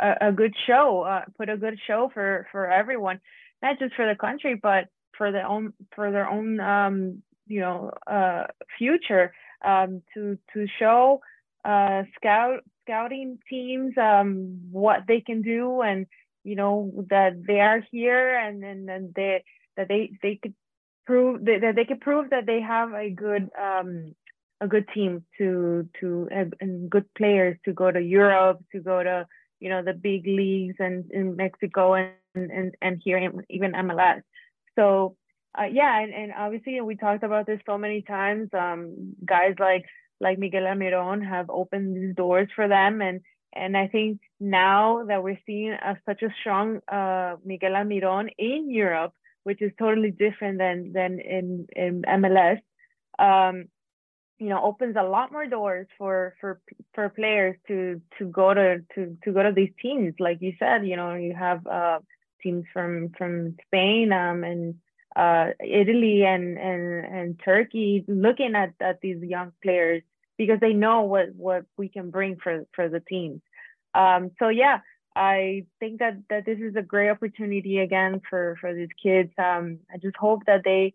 [0.00, 3.20] a, a good show uh, put a good show for for everyone
[3.62, 4.84] not just for the country but
[5.16, 8.44] for their own for their own um you know uh,
[8.78, 9.32] future
[9.64, 11.20] um, to to show
[11.64, 16.06] uh, scout scouting teams um, what they can do and
[16.44, 19.44] you know that they are here and and, and they
[19.76, 20.54] that they they could
[21.06, 24.14] prove that they could prove that they have a good um,
[24.60, 29.26] a good team to to and good players to go to Europe to go to
[29.60, 33.18] you know the big leagues and in Mexico and and and here
[33.50, 34.22] even MLS.
[34.76, 35.16] So
[35.58, 38.48] uh, yeah, and, and obviously we talked about this so many times.
[38.52, 39.84] Um, guys like
[40.20, 43.20] like Miguel Almiron have opened these doors for them, and
[43.52, 48.70] and I think now that we're seeing a, such a strong uh, Miguel Almiron in
[48.70, 49.12] Europe,
[49.44, 52.60] which is totally different than than in in MLS,
[53.18, 53.66] um,
[54.38, 56.60] you know, opens a lot more doors for for
[56.94, 60.14] for players to to go to to to go to these teams.
[60.18, 61.98] Like you said, you know, you have uh,
[62.42, 64.76] teams from from Spain um, and
[65.16, 70.02] uh, Italy and, and and Turkey looking at, at these young players
[70.38, 73.40] because they know what what we can bring for for the teams.
[73.94, 74.80] Um, so yeah,
[75.14, 79.30] I think that that this is a great opportunity again for for these kids.
[79.38, 80.94] Um, I just hope that they,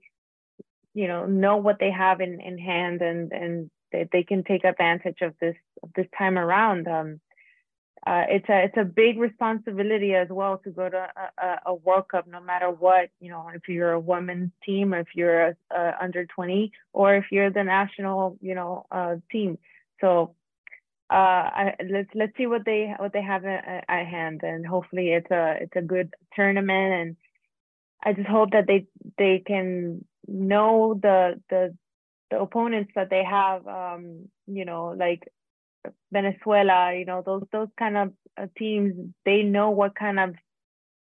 [0.93, 4.63] you know, know what they have in in hand and and that they can take
[4.65, 6.88] advantage of this of this time around.
[6.88, 7.20] Um,
[8.06, 11.08] uh, it's a it's a big responsibility as well to go to
[11.41, 13.10] a, a, World Cup, no matter what.
[13.20, 17.26] You know, if you're a women's team, if you're a, a under 20, or if
[17.32, 19.58] you're the national, you know, uh, team.
[20.00, 20.36] So
[21.10, 25.10] uh, I, let's let's see what they what they have at, at hand, and hopefully
[25.10, 26.93] it's a it's a good tournament.
[26.93, 27.16] And
[28.04, 28.86] I just hope that they
[29.18, 31.76] they can know the the
[32.30, 33.66] the opponents that they have.
[33.68, 35.28] Um, you know, like
[36.11, 38.93] Venezuela, you know, those those kind of uh, teams,
[39.25, 40.36] they know what kind of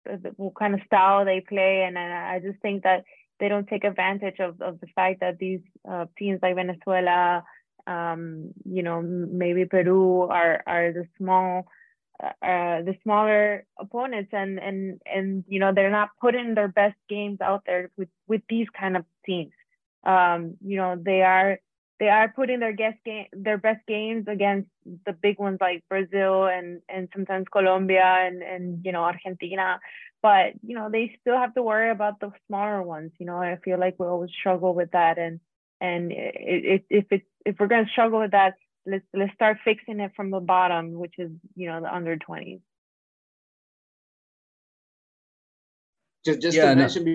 [0.09, 3.03] uh, what kind of style they play, and, and I just think that
[3.39, 7.43] they don't take advantage of, of the fact that these uh, teams like Venezuela,
[7.87, 11.67] um, you know, maybe Peru are are the small,
[12.23, 16.95] uh, uh, the smaller opponents, and and and you know they're not putting their best
[17.09, 19.51] games out there with with these kind of teams.
[20.03, 21.59] Um, you know, they are
[21.99, 24.69] they are putting their guest game their best games against
[25.05, 29.79] the big ones like Brazil and and sometimes Colombia and and you know Argentina.
[30.21, 33.57] But you know they still have to worry about the smaller ones you know I
[33.63, 35.17] feel like we always struggle with that.
[35.17, 35.39] And
[35.81, 36.35] and it,
[36.73, 38.53] it, if it's if we're going to struggle with that
[38.85, 42.61] let's let's start fixing it from the bottom which is you know the under 20s
[46.25, 46.93] Just just Yeah, to no.
[46.93, 47.05] mention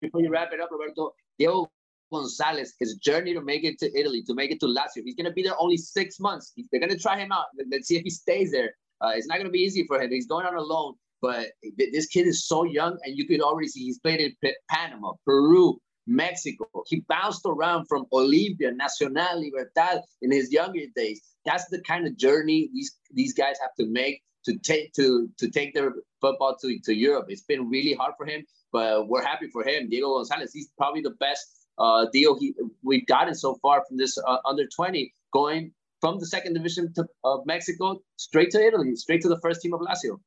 [0.00, 1.77] before you wrap it up, Roberto, Diego
[2.12, 5.02] Gonzalez, his journey to make it to Italy, to make it to Lazio.
[5.04, 6.52] He's gonna be there only six months.
[6.70, 7.46] They're gonna try him out.
[7.56, 8.74] Let- Let's see if he stays there.
[9.00, 10.10] Uh, it's not gonna be easy for him.
[10.10, 13.84] He's going on alone, but this kid is so young, and you could already see
[13.84, 16.66] he's played in P- Panama, Peru, Mexico.
[16.86, 21.20] He bounced around from Olimpia, Nacional, Libertad in his younger days.
[21.44, 25.50] That's the kind of journey these these guys have to make to take to to
[25.50, 27.26] take their football to, to Europe.
[27.28, 29.88] It's been really hard for him, but we're happy for him.
[29.90, 34.18] Diego Gonzalez, he's probably the best uh, deal he we've gotten so far from this
[34.18, 39.20] uh, under 20, going from the second division to, of Mexico straight to Italy, straight
[39.22, 40.20] to the first team of Lazio.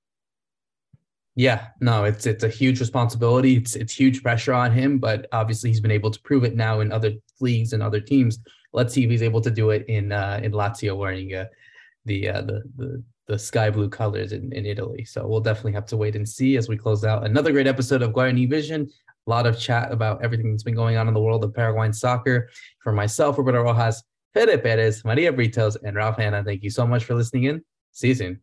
[1.36, 3.56] Yeah, no, it's it's a huge responsibility.
[3.56, 6.82] It's it's huge pressure on him, but obviously he's been able to prove it now
[6.82, 8.40] in other leagues and other teams.
[8.74, 11.46] Let's see if he's able to do it in uh, in Lazio wearing uh,
[12.06, 15.06] the, uh, the the the sky blue colors in, in Italy.
[15.06, 18.02] So we'll definitely have to wait and see as we close out another great episode
[18.02, 18.90] of Guarani Vision.
[19.28, 21.94] A lot of chat about everything that's been going on in the world of Paraguayan
[21.94, 22.50] soccer.
[22.84, 24.04] For myself, Roberto Rojas,
[24.34, 27.64] Fede Perez, Maria Britos, and Ralph Hanna, thank you so much for listening in.
[27.92, 28.42] See you soon.